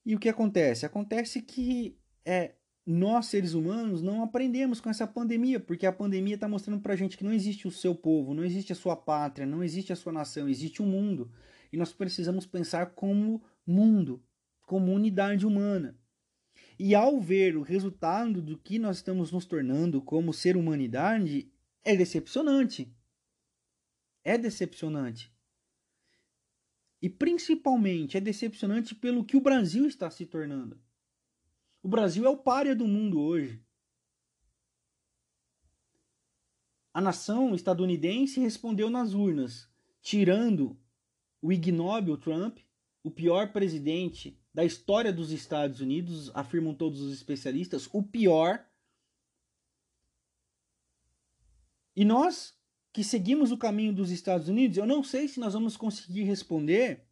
E 0.06 0.16
o 0.16 0.20
que 0.20 0.30
acontece? 0.30 0.86
Acontece 0.86 1.42
que 1.42 1.98
é, 2.26 2.54
nós, 2.86 3.28
seres 3.28 3.54
humanos, 3.54 4.02
não 4.02 4.24
aprendemos 4.24 4.82
com 4.82 4.90
essa 4.90 5.08
pandemia, 5.08 5.60
porque 5.60 5.86
a 5.86 5.92
pandemia 5.92 6.36
está 6.36 6.48
mostrando 6.48 6.82
para 6.82 6.94
a 6.94 6.98
gente 6.98 7.18
que 7.18 7.24
não 7.24 7.34
existe 7.34 7.68
o 7.68 7.72
seu 7.72 7.96
povo, 7.96 8.34
não 8.34 8.44
existe 8.44 8.74
a 8.74 8.76
sua 8.76 8.96
pátria, 8.96 9.46
não 9.46 9.64
existe 9.64 9.94
a 9.94 9.96
sua 9.96 10.12
nação, 10.12 10.50
existe 10.50 10.82
o 10.82 10.86
um 10.86 10.90
mundo. 10.90 11.32
E 11.74 11.78
nós 11.78 11.92
precisamos 11.92 12.46
pensar 12.46 12.92
como 12.92 13.44
mundo, 13.66 14.24
como 14.62 14.94
unidade 14.94 15.44
humana. 15.44 16.00
E 16.78 16.94
ao 16.94 17.20
ver 17.20 17.58
o 17.58 17.64
resultado 17.64 18.44
do 18.44 18.60
que 18.60 18.78
nós 18.78 18.98
estamos 18.98 19.32
nos 19.32 19.44
tornando 19.44 20.00
como 20.00 20.32
ser 20.32 20.56
humanidade, 20.56 21.52
é 21.84 21.96
decepcionante. 21.96 22.96
É 24.24 24.38
decepcionante. 24.38 25.34
E 27.02 27.10
principalmente 27.10 28.18
é 28.18 28.22
decepcionante 28.22 28.94
pelo 28.94 29.26
que 29.26 29.36
o 29.36 29.42
Brasil 29.42 29.88
está 29.88 30.12
se 30.12 30.28
tornando. 30.28 30.80
O 31.82 31.88
Brasil 31.88 32.24
é 32.24 32.30
o 32.30 32.38
párea 32.38 32.76
do 32.76 32.88
mundo 32.88 33.20
hoje. 33.20 33.60
A 36.94 37.02
nação 37.02 37.56
estadunidense 37.56 38.40
respondeu 38.40 38.92
nas 38.92 39.16
urnas, 39.16 39.68
tirando 40.00 40.80
o 41.44 41.52
ignóbil 41.52 42.18
Trump, 42.18 42.58
o 43.04 43.12
pior 43.12 43.52
presidente 43.52 44.40
da 44.54 44.64
história 44.64 45.12
dos 45.12 45.30
Estados 45.30 45.82
Unidos, 45.82 46.32
afirmam 46.34 46.74
todos 46.74 47.02
os 47.02 47.14
especialistas, 47.14 47.90
o 47.92 48.02
pior. 48.02 48.66
E 51.94 52.06
nós 52.06 52.58
que 52.94 53.04
seguimos 53.04 53.52
o 53.52 53.58
caminho 53.58 53.94
dos 53.94 54.10
Estados 54.10 54.48
Unidos, 54.48 54.78
eu 54.78 54.86
não 54.86 55.04
sei 55.04 55.28
se 55.28 55.38
nós 55.38 55.54
vamos 55.54 55.76
conseguir 55.76 56.24
responder 56.24 57.06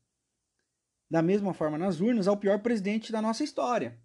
da 1.10 1.22
mesma 1.22 1.54
forma 1.54 1.78
nas 1.78 2.00
urnas 2.00 2.26
ao 2.26 2.38
pior 2.38 2.62
presidente 2.62 3.12
da 3.12 3.22
nossa 3.22 3.44
história. 3.44 4.02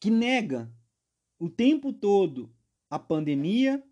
que 0.00 0.10
nega 0.10 0.72
o 1.38 1.50
tempo 1.50 1.92
todo 1.92 2.50
a 2.88 2.98
pandemia, 2.98 3.86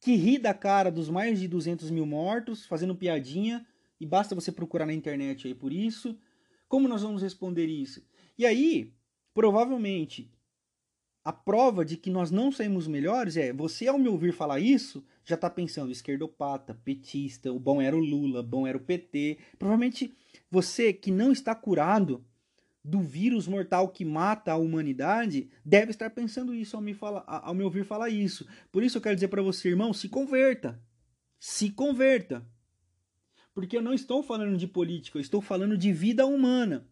que 0.00 0.16
ri 0.16 0.38
da 0.38 0.54
cara 0.54 0.90
dos 0.90 1.10
mais 1.10 1.38
de 1.38 1.46
200 1.46 1.90
mil 1.90 2.06
mortos, 2.06 2.64
fazendo 2.66 2.94
piadinha, 2.94 3.66
e 4.00 4.06
basta 4.06 4.34
você 4.34 4.50
procurar 4.50 4.86
na 4.86 4.94
internet 4.94 5.46
aí 5.46 5.54
por 5.54 5.72
isso. 5.72 6.18
Como 6.66 6.88
nós 6.88 7.02
vamos 7.02 7.22
responder 7.22 7.66
isso? 7.66 8.02
E 8.38 8.46
aí, 8.46 8.94
provavelmente, 9.34 10.32
a 11.22 11.32
prova 11.32 11.84
de 11.84 11.98
que 11.98 12.08
nós 12.08 12.30
não 12.30 12.50
saímos 12.50 12.88
melhores 12.88 13.36
é 13.36 13.52
você, 13.52 13.88
ao 13.88 13.98
me 13.98 14.08
ouvir 14.08 14.32
falar 14.32 14.58
isso, 14.58 15.04
já 15.22 15.34
está 15.34 15.50
pensando 15.50 15.92
esquerdopata, 15.92 16.74
petista, 16.74 17.52
o 17.52 17.60
bom 17.60 17.82
era 17.82 17.94
o 17.94 18.00
Lula, 18.00 18.42
bom 18.42 18.66
era 18.66 18.78
o 18.78 18.80
PT. 18.80 19.38
Provavelmente 19.58 20.16
você 20.50 20.94
que 20.94 21.10
não 21.10 21.30
está 21.30 21.54
curado 21.54 22.24
do 22.82 23.00
vírus 23.00 23.46
mortal 23.46 23.88
que 23.88 24.04
mata 24.04 24.52
a 24.52 24.56
humanidade 24.56 25.50
deve 25.64 25.90
estar 25.90 26.10
pensando 26.10 26.54
isso 26.54 26.76
ao 26.76 26.82
me, 26.82 26.94
falar, 26.94 27.24
ao 27.26 27.54
me 27.54 27.62
ouvir 27.62 27.84
falar 27.84 28.08
isso. 28.08 28.46
Por 28.72 28.82
isso 28.82 28.98
eu 28.98 29.02
quero 29.02 29.14
dizer 29.14 29.28
para 29.28 29.42
você, 29.42 29.68
irmão, 29.68 29.92
se 29.92 30.08
converta. 30.08 30.80
Se 31.38 31.70
converta. 31.70 32.46
Porque 33.54 33.76
eu 33.76 33.82
não 33.82 33.92
estou 33.92 34.22
falando 34.22 34.56
de 34.56 34.66
política, 34.66 35.18
eu 35.18 35.22
estou 35.22 35.40
falando 35.40 35.76
de 35.76 35.92
vida 35.92 36.24
humana. 36.24 36.88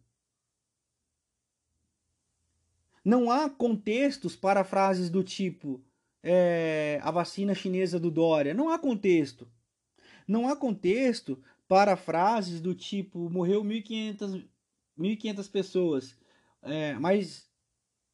Não 3.05 3.31
há 3.31 3.49
contextos 3.49 4.37
para 4.37 4.65
frases 4.65 5.09
do 5.09 5.25
tipo 5.25 5.83
é, 6.23 7.01
a 7.03 7.11
vacina 7.11 7.55
chinesa 7.55 7.99
do 7.99 8.11
Dória. 8.11 8.53
Não 8.53 8.69
há 8.69 8.79
contexto. 8.79 9.51
Não 10.27 10.47
há 10.47 10.55
contexto 10.55 11.43
para 11.67 11.97
frases 11.97 12.61
do 12.61 12.75
tipo 12.75 13.31
morreu 13.31 13.63
1.500 13.65 14.47
1.500 14.99 15.51
pessoas. 15.51 16.17
É, 16.63 16.95
mas 16.95 17.49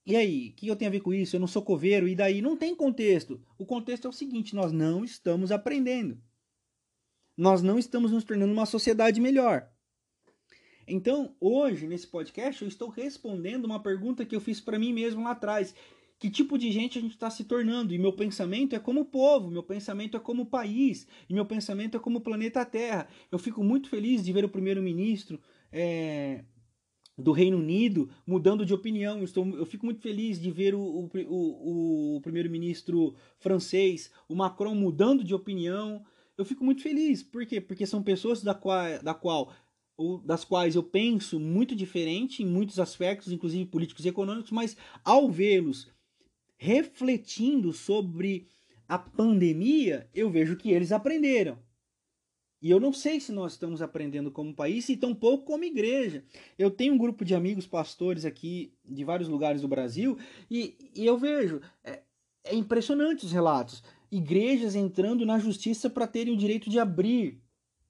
e 0.07 0.17
aí? 0.17 0.51
O 0.51 0.53
que 0.53 0.69
eu 0.69 0.77
tenho 0.77 0.91
a 0.91 0.93
ver 0.93 1.01
com 1.01 1.15
isso? 1.15 1.35
Eu 1.35 1.41
não 1.41 1.47
sou 1.47 1.63
coveiro, 1.63 2.07
e 2.07 2.15
daí? 2.15 2.43
Não 2.43 2.57
tem 2.57 2.75
contexto. 2.75 3.41
O 3.59 3.65
contexto 3.65 4.07
é 4.07 4.11
o 4.11 4.13
seguinte: 4.13 4.55
nós 4.55 4.71
não 4.71 5.05
estamos 5.05 5.51
aprendendo. 5.51 6.19
Nós 7.37 7.63
não 7.63 7.79
estamos 7.79 8.13
nos 8.13 8.23
tornando 8.23 8.53
uma 8.53 8.67
sociedade 8.67 9.21
melhor. 9.21 9.69
Então, 10.87 11.35
hoje, 11.41 11.87
nesse 11.87 12.07
podcast, 12.07 12.61
eu 12.61 12.69
estou 12.69 12.91
respondendo 12.91 13.65
uma 13.65 13.83
pergunta 13.83 14.27
que 14.27 14.37
eu 14.37 14.41
fiz 14.41 14.61
para 14.61 14.79
mim 14.79 14.93
mesmo 14.93 15.25
lá 15.25 15.31
atrás. 15.31 15.75
Que 16.19 16.31
tipo 16.31 16.57
de 16.57 16.71
gente 16.71 16.99
a 16.99 17.01
gente 17.01 17.15
está 17.15 17.29
se 17.29 17.45
tornando? 17.45 17.93
E 17.93 17.99
meu 17.99 18.13
pensamento 18.13 18.77
é 18.77 18.79
como 18.79 19.07
povo, 19.07 19.51
meu 19.51 19.63
pensamento 19.63 20.17
é 20.17 20.21
como 20.21 20.47
país, 20.47 21.09
e 21.29 21.35
meu 21.35 21.45
pensamento 21.45 21.97
é 21.97 22.01
como 22.01 22.21
planeta 22.21 22.65
Terra. 22.65 23.09
Eu 23.33 23.39
fico 23.39 23.65
muito 23.65 23.89
feliz 23.89 24.25
de 24.25 24.33
ver 24.33 24.45
o 24.45 24.49
primeiro-ministro 24.49 25.41
é, 25.73 26.45
do 27.17 27.33
Reino 27.33 27.59
Unido 27.59 28.09
mudando 28.27 28.67
de 28.67 28.75
opinião. 28.75 29.19
Eu, 29.19 29.25
estou, 29.25 29.47
eu 29.57 29.67
fico 29.67 29.85
muito 29.87 30.01
feliz 30.01 30.41
de 30.41 30.51
ver 30.51 30.75
o, 30.75 30.81
o, 30.81 31.11
o, 31.29 32.17
o 32.17 32.21
primeiro-ministro 32.21 33.15
francês, 33.39 34.11
o 34.29 34.35
Macron, 34.35 34.75
mudando 34.75 35.23
de 35.23 35.35
opinião. 35.35 36.05
Eu 36.37 36.45
fico 36.45 36.65
muito 36.65 36.83
feliz. 36.83 37.23
Por 37.23 37.47
quê? 37.47 37.61
Porque 37.61 37.87
são 37.87 38.03
pessoas 38.03 38.43
da 38.43 38.55
qual, 38.55 39.03
da 39.03 39.15
qual 39.15 39.53
ou 39.97 40.19
das 40.19 40.45
quais 40.45 40.75
eu 40.75 40.83
penso 40.83 41.39
muito 41.39 41.75
diferente 41.75 42.43
em 42.43 42.47
muitos 42.47 42.81
aspectos, 42.81 43.33
inclusive 43.33 43.65
políticos 43.67 44.05
e 44.05 44.09
econômicos, 44.09 44.51
mas 44.51 44.77
ao 45.05 45.31
vê-los 45.31 45.89
refletindo 46.57 47.73
sobre 47.73 48.49
a 48.89 48.99
pandemia, 48.99 50.09
eu 50.15 50.31
vejo 50.31 50.57
que 50.57 50.71
eles 50.71 50.93
aprenderam. 50.93 51.59
E 52.65 52.71
eu 52.71 52.81
não 52.81 52.95
sei 52.95 53.21
se 53.21 53.31
nós 53.31 53.53
estamos 53.53 53.83
aprendendo 53.83 54.31
como 54.31 54.55
país 54.55 54.89
e 54.89 54.97
tampouco 54.97 55.45
como 55.45 55.65
igreja. 55.65 56.25
Eu 56.59 56.71
tenho 56.71 56.95
um 56.95 56.97
grupo 56.97 57.23
de 57.23 57.35
amigos 57.35 57.67
pastores 57.67 58.25
aqui 58.25 58.73
de 58.83 59.05
vários 59.05 59.29
lugares 59.29 59.61
do 59.61 59.69
Brasil 59.69 60.17
e, 60.51 60.75
e 60.95 61.05
eu 61.05 61.19
vejo, 61.19 61.61
é, 61.85 62.01
é 62.43 62.55
impressionante 62.55 63.27
os 63.27 63.33
relatos. 63.33 63.85
Igrejas 64.11 64.75
entrando 64.75 65.27
na 65.27 65.39
justiça 65.39 65.91
para 65.91 66.07
terem 66.07 66.33
o 66.33 66.39
direito 66.39 66.71
de 66.71 66.79
abrir, 66.79 67.39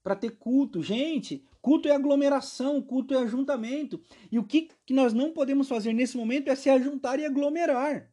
para 0.02 0.16
ter 0.16 0.32
culto. 0.38 0.82
Gente, 0.82 1.44
culto 1.62 1.86
é 1.88 1.92
aglomeração, 1.92 2.82
culto 2.82 3.14
é 3.14 3.18
ajuntamento. 3.18 4.02
E 4.28 4.40
o 4.40 4.44
que, 4.44 4.70
que 4.84 4.92
nós 4.92 5.12
não 5.12 5.30
podemos 5.30 5.68
fazer 5.68 5.92
nesse 5.92 6.16
momento 6.16 6.48
é 6.48 6.56
se 6.56 6.68
ajuntar 6.68 7.20
e 7.20 7.24
aglomerar. 7.24 8.10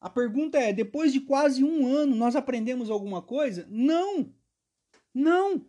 A 0.00 0.08
pergunta 0.08 0.58
é: 0.58 0.72
depois 0.72 1.12
de 1.12 1.18
quase 1.18 1.64
um 1.64 1.88
ano, 1.88 2.14
nós 2.14 2.36
aprendemos 2.36 2.88
alguma 2.88 3.20
coisa? 3.20 3.66
Não! 3.68 4.32
Não. 5.14 5.64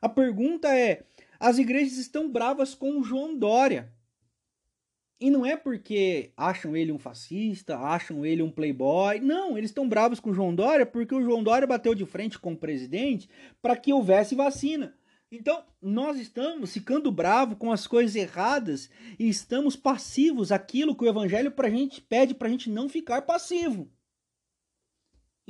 A 0.00 0.08
pergunta 0.08 0.68
é: 0.76 1.04
as 1.38 1.58
igrejas 1.58 1.96
estão 1.96 2.30
bravas 2.30 2.74
com 2.74 2.98
o 2.98 3.04
João 3.04 3.36
Dória. 3.36 3.92
E 5.20 5.30
não 5.30 5.44
é 5.44 5.56
porque 5.56 6.32
acham 6.36 6.76
ele 6.76 6.92
um 6.92 6.98
fascista, 6.98 7.76
acham 7.76 8.24
ele 8.24 8.40
um 8.40 8.50
playboy. 8.50 9.18
Não, 9.18 9.58
eles 9.58 9.70
estão 9.70 9.88
bravos 9.88 10.20
com 10.20 10.30
o 10.30 10.34
João 10.34 10.54
Dória 10.54 10.86
porque 10.86 11.14
o 11.14 11.22
João 11.22 11.42
Dória 11.42 11.66
bateu 11.66 11.92
de 11.92 12.06
frente 12.06 12.38
com 12.38 12.52
o 12.52 12.56
presidente 12.56 13.28
para 13.60 13.76
que 13.76 13.92
houvesse 13.92 14.36
vacina. 14.36 14.94
Então, 15.30 15.62
nós 15.82 16.18
estamos 16.18 16.72
ficando 16.72 17.10
bravos 17.10 17.58
com 17.58 17.70
as 17.70 17.86
coisas 17.86 18.14
erradas 18.16 18.88
e 19.18 19.28
estamos 19.28 19.76
passivos 19.76 20.52
aquilo 20.52 20.96
que 20.96 21.04
o 21.04 21.08
evangelho 21.08 21.50
pra 21.50 21.68
gente 21.68 22.00
pede 22.00 22.32
para 22.32 22.48
a 22.48 22.50
gente 22.50 22.70
não 22.70 22.88
ficar 22.88 23.22
passivo. 23.22 23.90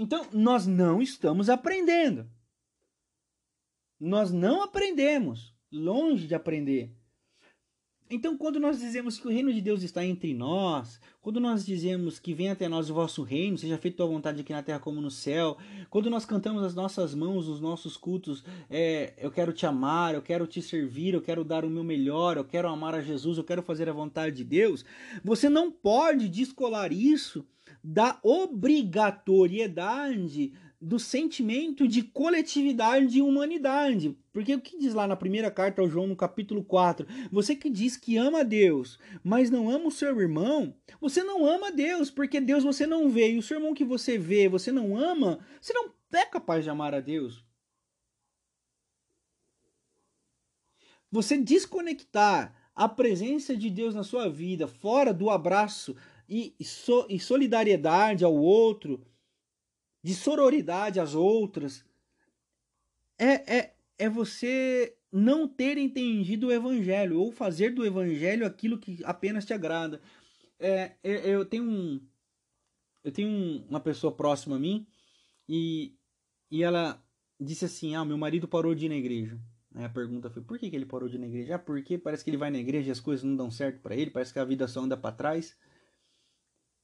Então, 0.01 0.25
nós 0.33 0.65
não 0.65 1.03
estamos 1.03 1.51
aprendendo. 1.51 2.31
Nós 3.99 4.31
não 4.31 4.63
aprendemos, 4.63 5.53
longe 5.73 6.29
de 6.29 6.37
aprender. 6.37 6.97
Então, 8.09 8.39
quando 8.39 8.61
nós 8.61 8.79
dizemos 8.79 9.19
que 9.19 9.27
o 9.27 9.31
reino 9.31 9.53
de 9.53 9.61
Deus 9.61 9.83
está 9.83 10.05
entre 10.05 10.33
nós, 10.33 11.01
quando 11.21 11.41
nós 11.41 11.67
dizemos 11.67 12.21
que 12.21 12.33
venha 12.33 12.53
até 12.53 12.69
nós 12.69 12.89
o 12.89 12.95
vosso 12.95 13.25
reino, 13.25 13.59
seja 13.59 13.77
feita 13.77 13.99
tua 13.99 14.07
vontade 14.07 14.41
aqui 14.41 14.53
na 14.53 14.63
terra 14.63 14.79
como 14.79 15.01
no 15.01 15.11
céu, 15.11 15.59
quando 15.91 16.09
nós 16.09 16.25
cantamos 16.25 16.63
as 16.63 16.77
nossas 16.77 17.13
mãos 17.13 17.49
nos 17.49 17.61
nossos 17.61 17.97
cultos, 17.97 18.45
é, 18.71 19.15
eu 19.19 19.33
quero 19.33 19.53
te 19.53 19.67
amar, 19.67 20.15
eu 20.15 20.23
quero 20.23 20.47
te 20.47 20.63
servir, 20.63 21.13
eu 21.13 21.21
quero 21.21 21.43
dar 21.43 21.65
o 21.65 21.71
meu 21.71 21.83
melhor, 21.83 22.37
eu 22.37 22.45
quero 22.45 22.69
amar 22.69 22.95
a 22.95 23.03
Jesus, 23.03 23.37
eu 23.37 23.45
quero 23.45 23.63
fazer 23.63 23.89
a 23.89 23.93
vontade 23.93 24.37
de 24.37 24.45
Deus, 24.45 24.85
você 25.25 25.49
não 25.49 25.73
pode 25.73 26.29
descolar 26.29 26.93
isso 26.93 27.45
da 27.83 28.21
obrigatoriedade 28.23 30.53
do 30.81 30.99
sentimento 30.99 31.89
de 31.89 32.03
coletividade 32.03 33.19
e 33.19 33.23
humanidade. 33.23 34.17
Porque 34.33 34.55
o 34.55 34.61
que 34.61 34.79
diz 34.79 34.95
lá 34.95 35.09
na 35.09 35.17
primeira 35.17 35.51
carta 35.51 35.83
ao 35.83 35.89
João, 35.89 36.07
no 36.07 36.15
capítulo 36.15 36.63
4? 36.63 37.05
Você 37.33 37.57
que 37.57 37.69
diz 37.69 37.97
que 37.97 38.17
ama 38.17 38.45
Deus, 38.45 38.97
mas 39.25 39.51
não 39.51 39.69
ama 39.69 39.89
o 39.89 39.91
seu 39.91 40.21
irmão, 40.21 40.73
você 41.01 41.25
não 41.25 41.45
ama 41.45 41.73
Deus, 41.73 42.11
porque 42.11 42.41
Deus 42.41 42.63
você 42.63 42.87
não 42.87 43.09
vê. 43.09 43.33
E 43.33 43.39
o 43.39 43.43
seu 43.43 43.57
irmão 43.59 43.75
que 43.75 43.85
você 43.85 44.17
vê, 44.17 44.49
você 44.49 44.71
não 44.71 44.97
ama, 44.97 45.41
você 45.61 45.73
não 45.73 45.91
é 46.13 46.25
capaz 46.25 46.63
de 46.63 46.71
amar 46.71 46.95
a 46.95 47.01
Deus. 47.01 47.45
Você 51.11 51.39
desconectar 51.39 52.55
a 52.77 52.89
presença 52.89 53.57
de 53.57 53.71
Deus 53.71 53.95
na 53.95 54.05
sua 54.05 54.29
vida, 54.29 54.69
fora 54.69 55.13
do 55.13 55.31
abraço 55.31 55.97
e, 56.29 56.65
so, 56.65 57.07
e 57.09 57.19
solidariedade 57.19 58.25
ao 58.25 58.35
outro, 58.35 59.05
de 60.03 60.15
sororidade 60.15 61.01
às 61.01 61.15
outras, 61.15 61.85
é, 63.19 63.57
é, 63.57 63.75
é 63.99 64.09
você 64.09 64.95
não 65.11 65.49
ter 65.49 65.79
entendido 65.79 66.49
o 66.49 66.53
evangelho 66.53 67.19
ou 67.19 67.33
fazer 67.33 67.75
do 67.75 67.85
evangelho 67.85 68.47
aquilo 68.47 68.79
que 68.79 68.99
apenas 69.05 69.45
te 69.45 69.55
agrada. 69.55 70.01
É, 70.59 70.93
é 71.03 71.29
eu 71.29 71.45
tenho 71.45 71.65
um, 71.65 72.01
eu 73.03 73.11
tenho 73.11 73.65
uma 73.69 73.81
pessoa 73.81 74.13
próxima 74.15 74.57
a 74.57 74.59
mim 74.59 74.87
e, 75.49 75.95
e 76.51 76.63
ela 76.63 77.03
disse 77.41 77.65
assim: 77.65 77.95
Ah, 77.95 78.05
meu 78.05 78.19
marido 78.19 78.47
parou 78.47 78.75
de 78.75 78.87
ir 78.87 78.89
na 78.89 78.97
igreja. 78.97 79.41
Aí 79.75 79.85
a 79.85 79.89
pergunta 79.89 80.31
foi: 80.31 80.43
por 80.43 80.59
que, 80.59 80.69
que 80.69 80.77
ele 80.77 80.87
parou 80.87 81.09
de 81.09 81.17
ir 81.17 81.21
na 81.21 81.27
igreja? 81.27 81.55
Ah, 81.55 81.59
porque 81.59 81.97
parece 81.97 82.23
que 82.23 82.31
ele 82.31 82.37
vai 82.37 82.51
na 82.51 82.59
igreja 82.59 82.89
e 82.89 82.93
as 82.93 83.01
coisas 83.01 83.25
não 83.25 83.37
dão 83.37 83.51
certo 83.51 83.81
para 83.81 83.97
ele, 83.97 84.11
parece 84.11 84.33
que 84.33 84.39
a 84.39 84.45
vida 84.45 84.69
só 84.69 84.81
anda 84.81 84.97
para 84.97 85.15
trás. 85.15 85.57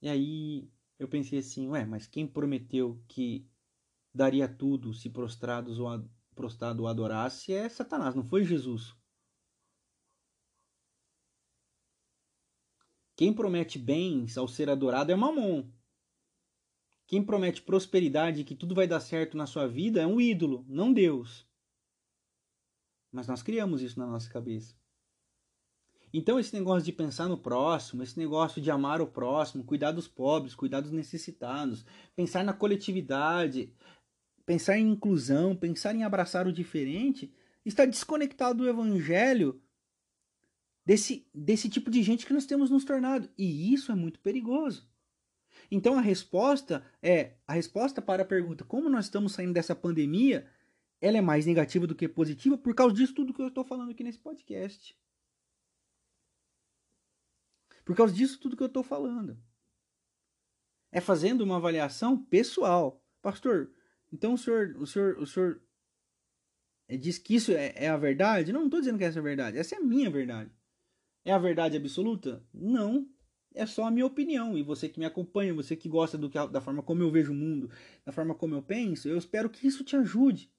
E 0.04 0.08
aí 0.10 0.70
eu 0.98 1.08
pensei 1.08 1.38
assim, 1.38 1.66
ué, 1.68 1.86
mas 1.86 2.06
quem 2.06 2.26
prometeu 2.26 3.02
que 3.08 3.48
daria 4.14 4.46
tudo 4.46 4.92
se 4.92 5.08
prostrados 5.08 5.78
ou 5.78 5.88
prostrado 6.34 6.82
o 6.82 6.86
adorasse 6.86 7.54
é 7.54 7.66
Satanás, 7.70 8.14
não 8.14 8.22
foi 8.22 8.44
Jesus. 8.44 8.94
Quem 13.16 13.32
promete 13.32 13.78
bens 13.78 14.36
ao 14.36 14.46
ser 14.46 14.68
adorado 14.68 15.10
é 15.10 15.16
Mamon. 15.16 15.72
Quem 17.06 17.24
promete 17.24 17.62
prosperidade 17.62 18.44
que 18.44 18.54
tudo 18.54 18.74
vai 18.74 18.86
dar 18.86 19.00
certo 19.00 19.38
na 19.38 19.46
sua 19.46 19.66
vida 19.66 20.02
é 20.02 20.06
um 20.06 20.20
ídolo, 20.20 20.66
não 20.68 20.92
Deus. 20.92 21.48
Mas 23.10 23.26
nós 23.26 23.42
criamos 23.42 23.80
isso 23.80 23.98
na 23.98 24.06
nossa 24.06 24.28
cabeça. 24.28 24.76
Então, 26.16 26.38
esse 26.38 26.54
negócio 26.54 26.84
de 26.84 26.92
pensar 26.92 27.28
no 27.28 27.36
próximo, 27.36 28.00
esse 28.00 28.16
negócio 28.16 28.62
de 28.62 28.70
amar 28.70 29.00
o 29.00 29.06
próximo, 29.06 29.64
cuidar 29.64 29.90
dos 29.90 30.06
pobres, 30.06 30.54
cuidar 30.54 30.80
dos 30.80 30.92
necessitados, 30.92 31.84
pensar 32.14 32.44
na 32.44 32.52
coletividade, 32.52 33.74
pensar 34.46 34.78
em 34.78 34.92
inclusão, 34.92 35.56
pensar 35.56 35.92
em 35.92 36.04
abraçar 36.04 36.46
o 36.46 36.52
diferente, 36.52 37.34
está 37.64 37.84
desconectado 37.84 38.58
do 38.58 38.68
evangelho 38.68 39.60
desse, 40.86 41.28
desse 41.34 41.68
tipo 41.68 41.90
de 41.90 42.00
gente 42.00 42.24
que 42.24 42.32
nós 42.32 42.46
temos 42.46 42.70
nos 42.70 42.84
tornado. 42.84 43.28
E 43.36 43.74
isso 43.74 43.90
é 43.90 43.94
muito 43.96 44.20
perigoso. 44.20 44.88
Então 45.68 45.98
a 45.98 46.00
resposta 46.00 46.84
é 47.02 47.32
a 47.44 47.54
resposta 47.54 48.00
para 48.00 48.22
a 48.22 48.26
pergunta 48.26 48.64
como 48.64 48.88
nós 48.88 49.06
estamos 49.06 49.32
saindo 49.32 49.52
dessa 49.52 49.74
pandemia, 49.74 50.46
ela 51.00 51.18
é 51.18 51.20
mais 51.20 51.44
negativa 51.44 51.88
do 51.88 51.94
que 51.96 52.06
positiva 52.06 52.56
por 52.56 52.72
causa 52.72 52.94
disso 52.94 53.14
tudo 53.14 53.34
que 53.34 53.42
eu 53.42 53.48
estou 53.48 53.64
falando 53.64 53.90
aqui 53.90 54.04
nesse 54.04 54.18
podcast. 54.20 54.96
Por 57.84 57.94
causa 57.94 58.14
disso 58.14 58.40
tudo 58.40 58.56
que 58.56 58.62
eu 58.62 58.68
estou 58.68 58.82
falando. 58.82 59.38
É 60.90 61.00
fazendo 61.00 61.42
uma 61.42 61.56
avaliação 61.56 62.16
pessoal. 62.16 63.04
Pastor, 63.20 63.70
então 64.12 64.34
o 64.34 64.38
senhor, 64.38 64.74
o 64.78 64.86
senhor, 64.86 65.18
o 65.18 65.26
senhor 65.26 65.60
diz 66.88 67.18
que 67.18 67.34
isso 67.34 67.52
é, 67.52 67.74
é 67.76 67.88
a 67.88 67.96
verdade? 67.96 68.52
Não, 68.52 68.60
não 68.60 68.66
estou 68.66 68.80
dizendo 68.80 68.98
que 68.98 69.04
essa 69.04 69.18
é 69.18 69.20
a 69.20 69.24
verdade. 69.24 69.58
Essa 69.58 69.74
é 69.74 69.78
a 69.78 69.82
minha 69.82 70.10
verdade. 70.10 70.50
É 71.24 71.32
a 71.32 71.38
verdade 71.38 71.76
absoluta? 71.76 72.42
Não. 72.52 73.08
É 73.54 73.66
só 73.66 73.84
a 73.84 73.90
minha 73.90 74.06
opinião. 74.06 74.56
E 74.56 74.62
você 74.62 74.88
que 74.88 74.98
me 74.98 75.04
acompanha, 75.04 75.54
você 75.54 75.76
que 75.76 75.88
gosta 75.88 76.16
do 76.16 76.30
que, 76.30 76.38
da 76.48 76.60
forma 76.60 76.82
como 76.82 77.02
eu 77.02 77.10
vejo 77.10 77.32
o 77.32 77.36
mundo, 77.36 77.70
da 78.04 78.12
forma 78.12 78.34
como 78.34 78.54
eu 78.54 78.62
penso, 78.62 79.08
eu 79.08 79.18
espero 79.18 79.50
que 79.50 79.66
isso 79.66 79.84
te 79.84 79.96
ajude. 79.96 80.52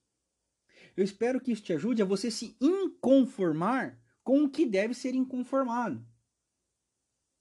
Eu 0.96 1.04
espero 1.04 1.42
que 1.42 1.52
isso 1.52 1.64
te 1.64 1.74
ajude 1.74 2.02
a 2.02 2.06
você 2.06 2.32
se 2.32 2.56
inconformar 2.62 4.00
com 4.24 4.44
o 4.44 4.50
que 4.50 4.66
deve 4.66 4.94
ser 4.94 5.14
inconformado 5.14 6.06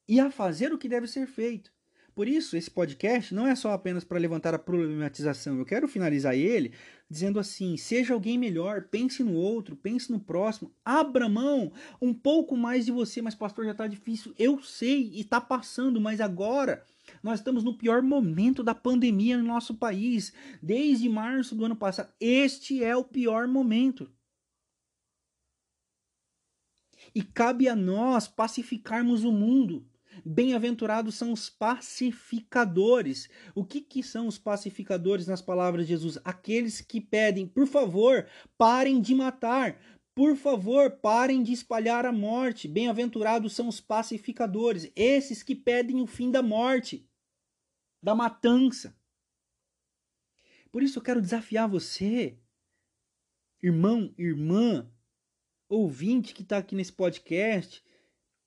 e 0.08 0.20
a 0.20 0.30
fazer 0.30 0.72
o 0.72 0.78
que 0.78 0.88
deve 0.88 1.06
ser 1.06 1.26
feito. 1.26 1.72
Por 2.14 2.28
isso, 2.28 2.56
esse 2.56 2.70
podcast 2.70 3.34
não 3.34 3.44
é 3.44 3.56
só 3.56 3.72
apenas 3.72 4.04
para 4.04 4.20
levantar 4.20 4.54
a 4.54 4.58
problematização. 4.58 5.58
Eu 5.58 5.64
quero 5.64 5.88
finalizar 5.88 6.36
ele 6.36 6.72
dizendo 7.10 7.40
assim: 7.40 7.76
seja 7.76 8.14
alguém 8.14 8.38
melhor, 8.38 8.84
pense 8.84 9.24
no 9.24 9.34
outro, 9.34 9.74
pense 9.74 10.12
no 10.12 10.20
próximo, 10.20 10.72
abra 10.84 11.28
mão 11.28 11.72
um 12.00 12.14
pouco 12.14 12.56
mais 12.56 12.84
de 12.84 12.92
você. 12.92 13.20
Mas, 13.20 13.34
pastor, 13.34 13.64
já 13.64 13.72
está 13.72 13.88
difícil. 13.88 14.32
Eu 14.38 14.62
sei 14.62 15.10
e 15.12 15.22
está 15.22 15.40
passando, 15.40 16.00
mas 16.00 16.20
agora 16.20 16.84
nós 17.20 17.40
estamos 17.40 17.64
no 17.64 17.76
pior 17.76 18.00
momento 18.00 18.62
da 18.62 18.76
pandemia 18.76 19.36
no 19.36 19.44
nosso 19.44 19.74
país, 19.74 20.32
desde 20.62 21.08
março 21.08 21.56
do 21.56 21.64
ano 21.64 21.74
passado. 21.74 22.12
Este 22.20 22.84
é 22.84 22.96
o 22.96 23.02
pior 23.02 23.48
momento. 23.48 24.08
E 27.12 27.22
cabe 27.22 27.68
a 27.68 27.74
nós 27.74 28.28
pacificarmos 28.28 29.24
o 29.24 29.32
mundo. 29.32 29.84
Bem-aventurados 30.24 31.14
são 31.14 31.32
os 31.32 31.48
pacificadores. 31.48 33.28
O 33.54 33.64
que, 33.64 33.80
que 33.80 34.02
são 34.02 34.26
os 34.26 34.38
pacificadores 34.38 35.26
nas 35.26 35.40
palavras 35.40 35.86
de 35.86 35.92
Jesus? 35.92 36.18
Aqueles 36.24 36.80
que 36.80 37.00
pedem, 37.00 37.46
por 37.46 37.66
favor, 37.66 38.28
parem 38.58 39.00
de 39.00 39.14
matar. 39.14 39.80
Por 40.14 40.36
favor, 40.36 40.90
parem 40.90 41.42
de 41.42 41.52
espalhar 41.52 42.06
a 42.06 42.12
morte. 42.12 42.68
Bem-aventurados 42.68 43.52
são 43.54 43.66
os 43.66 43.80
pacificadores, 43.80 44.90
esses 44.94 45.42
que 45.42 45.56
pedem 45.56 46.00
o 46.00 46.06
fim 46.06 46.30
da 46.30 46.42
morte, 46.42 47.08
da 48.02 48.14
matança. 48.14 48.96
Por 50.70 50.82
isso 50.82 50.98
eu 50.98 51.02
quero 51.02 51.20
desafiar 51.20 51.68
você, 51.68 52.38
irmão, 53.62 54.14
irmã, 54.18 54.88
ouvinte 55.68 56.34
que 56.34 56.42
está 56.42 56.58
aqui 56.58 56.74
nesse 56.74 56.92
podcast, 56.92 57.82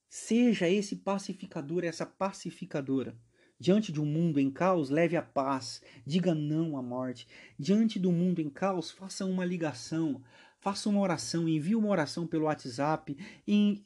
Seja 0.09 0.69
esse 0.69 0.95
pacificador, 0.95 1.83
essa 1.83 2.05
pacificadora. 2.05 3.17
Diante 3.59 3.91
de 3.91 3.99
um 3.99 4.05
mundo 4.05 4.39
em 4.39 4.51
caos, 4.51 4.89
leve 4.89 5.17
a 5.17 5.21
paz, 5.21 5.81
diga 6.05 6.33
não 6.33 6.77
à 6.77 6.81
morte. 6.81 7.27
Diante 7.57 7.97
do 7.99 8.11
mundo 8.11 8.39
em 8.39 8.49
caos, 8.49 8.91
faça 8.91 9.25
uma 9.25 9.43
ligação, 9.43 10.21
faça 10.59 10.87
uma 10.87 11.01
oração, 11.01 11.49
envie 11.49 11.75
uma 11.75 11.89
oração 11.89 12.27
pelo 12.27 12.45
WhatsApp, 12.45 13.17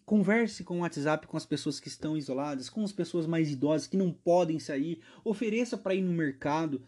converse 0.06 0.64
com 0.64 0.78
o 0.78 0.82
WhatsApp 0.82 1.26
com 1.26 1.38
as 1.38 1.46
pessoas 1.46 1.80
que 1.80 1.88
estão 1.88 2.18
isoladas, 2.18 2.70
com 2.70 2.84
as 2.84 2.92
pessoas 2.92 3.26
mais 3.26 3.50
idosas 3.50 3.88
que 3.88 3.98
não 3.98 4.12
podem 4.12 4.60
sair, 4.60 5.02
ofereça 5.24 5.78
para 5.78 5.96
ir 5.96 6.02
no 6.02 6.14
mercado. 6.14 6.86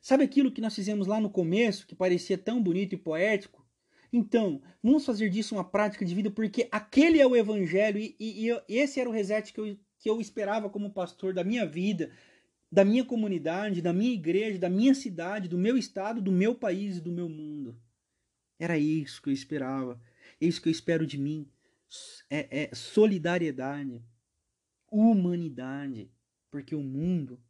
Sabe 0.00 0.22
aquilo 0.22 0.52
que 0.52 0.60
nós 0.60 0.74
fizemos 0.74 1.06
lá 1.06 1.18
no 1.18 1.30
começo, 1.30 1.86
que 1.86 1.96
parecia 1.96 2.38
tão 2.38 2.62
bonito 2.62 2.94
e 2.94 2.98
poético? 2.98 3.57
Então, 4.12 4.62
vamos 4.82 5.04
fazer 5.04 5.28
disso 5.28 5.54
uma 5.54 5.64
prática 5.64 6.04
de 6.04 6.14
vida, 6.14 6.30
porque 6.30 6.68
aquele 6.70 7.20
é 7.20 7.26
o 7.26 7.36
evangelho 7.36 7.98
e, 7.98 8.16
e, 8.18 8.48
e 8.50 8.76
esse 8.78 8.98
era 9.00 9.08
o 9.08 9.12
reset 9.12 9.52
que 9.52 9.60
eu, 9.60 9.78
que 9.98 10.08
eu 10.08 10.20
esperava 10.20 10.70
como 10.70 10.92
pastor 10.92 11.34
da 11.34 11.44
minha 11.44 11.66
vida, 11.66 12.10
da 12.70 12.84
minha 12.84 13.04
comunidade, 13.04 13.82
da 13.82 13.92
minha 13.92 14.12
igreja, 14.12 14.58
da 14.58 14.70
minha 14.70 14.94
cidade, 14.94 15.48
do 15.48 15.58
meu 15.58 15.76
estado, 15.76 16.20
do 16.20 16.32
meu 16.32 16.54
país 16.54 16.98
e 16.98 17.00
do 17.00 17.12
meu 17.12 17.28
mundo. 17.28 17.78
Era 18.58 18.78
isso 18.78 19.22
que 19.22 19.28
eu 19.28 19.32
esperava. 19.32 20.00
Isso 20.40 20.60
que 20.60 20.68
eu 20.68 20.72
espero 20.72 21.06
de 21.06 21.18
mim. 21.18 21.48
É, 22.28 22.64
é 22.64 22.74
solidariedade, 22.74 24.02
humanidade, 24.90 26.10
porque 26.50 26.74
o 26.74 26.82
mundo, 26.82 27.40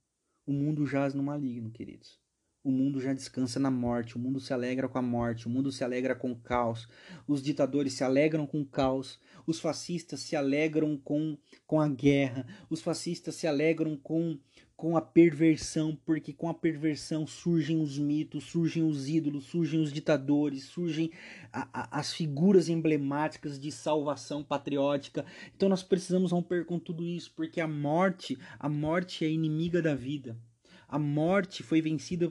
o 0.47 0.53
mundo 0.53 0.87
jaz 0.87 1.13
no 1.13 1.23
maligno, 1.23 1.71
queridos. 1.71 2.21
O 2.69 2.71
mundo 2.71 3.01
já 3.01 3.15
descansa 3.15 3.59
na 3.59 3.71
morte, 3.71 4.15
o 4.15 4.19
mundo 4.19 4.39
se 4.39 4.53
alegra 4.53 4.87
com 4.91 4.99
a 4.99 5.03
morte, 5.03 5.47
o 5.47 5.51
mundo 5.51 5.73
se 5.73 5.83
alegra 5.83 6.15
com 6.15 6.33
o 6.33 6.37
caos, 6.37 6.87
os 7.27 7.43
ditadores 7.43 7.95
se 7.95 8.05
alegram 8.05 8.47
com 8.47 8.61
o 8.61 8.67
caos, 8.67 9.19
os 9.47 9.59
fascistas 9.59 10.21
se 10.21 10.37
alegram 10.37 10.95
com, 11.03 11.39
com 11.67 11.81
a 11.81 11.89
guerra, 11.89 12.47
os 12.69 12.83
fascistas 12.83 13.37
se 13.37 13.47
alegram 13.47 13.97
com, 13.97 14.39
com 14.77 14.99
a 14.99 15.01
perversão, 15.01 15.99
porque 16.05 16.31
com 16.31 16.47
a 16.47 16.53
perversão 16.53 17.27
surgem 17.27 17.81
os 17.81 17.99
mitos, 17.99 18.45
surgem 18.45 18.83
os 18.83 19.09
ídolos, 19.09 19.45
surgem 19.45 19.81
os 19.81 19.91
ditadores, 19.91 20.65
surgem 20.65 21.11
a, 21.51 21.67
a, 21.73 21.99
as 22.01 22.13
figuras 22.13 22.69
emblemáticas 22.69 23.59
de 23.59 23.73
salvação 23.73 24.45
patriótica. 24.45 25.25
Então 25.57 25.71
nós 25.71 25.83
precisamos 25.83 26.33
romper 26.33 26.67
com 26.67 26.79
tudo 26.79 27.03
isso, 27.03 27.33
porque 27.35 27.63
a 27.63 27.67
morte, 27.67 28.39
a 28.59 28.69
morte 28.69 29.25
é 29.25 29.31
inimiga 29.31 29.81
da 29.81 29.95
vida. 29.95 30.39
A 30.87 30.99
morte 30.99 31.63
foi 31.63 31.81
vencida 31.81 32.31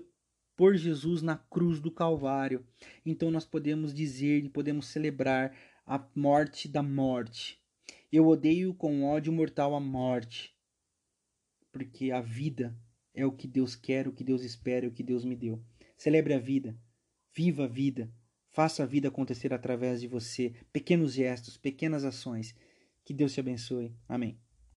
por 0.58 0.76
Jesus 0.76 1.22
na 1.22 1.38
cruz 1.38 1.80
do 1.80 1.92
Calvário. 1.92 2.66
Então 3.06 3.32
nós 3.32 3.46
podemos 3.46 3.94
dizer 3.94 4.44
e 4.44 4.50
podemos 4.50 4.88
celebrar 4.88 5.56
a 5.86 6.04
morte 6.16 6.68
da 6.68 6.84
morte. 6.84 7.62
Eu 8.12 8.28
odeio 8.28 8.74
com 8.74 9.06
ódio 9.06 9.32
mortal 9.32 9.76
a 9.76 9.80
morte, 9.80 10.54
porque 11.72 12.12
a 12.12 12.20
vida 12.20 12.76
é 13.14 13.26
o 13.26 13.32
que 13.32 13.48
Deus 13.48 13.76
quer, 13.76 14.08
o 14.08 14.12
que 14.12 14.24
Deus 14.24 14.44
espera, 14.44 14.88
o 14.88 14.92
que 14.92 15.04
Deus 15.04 15.24
me 15.24 15.36
deu. 15.36 15.62
Celebre 15.96 16.34
a 16.34 16.40
vida, 16.40 16.78
viva 17.34 17.66
a 17.66 17.68
vida, 17.68 18.12
faça 18.50 18.84
a 18.84 18.86
vida 18.86 19.10
acontecer 19.10 19.54
através 19.54 20.02
de 20.02 20.08
você, 20.08 20.56
pequenos 20.74 21.14
gestos, 21.14 21.58
pequenas 21.58 22.04
ações. 22.04 22.56
Que 23.06 23.14
Deus 23.14 23.34
te 23.34 23.40
abençoe. 23.40 23.96
Amém. 24.08 24.47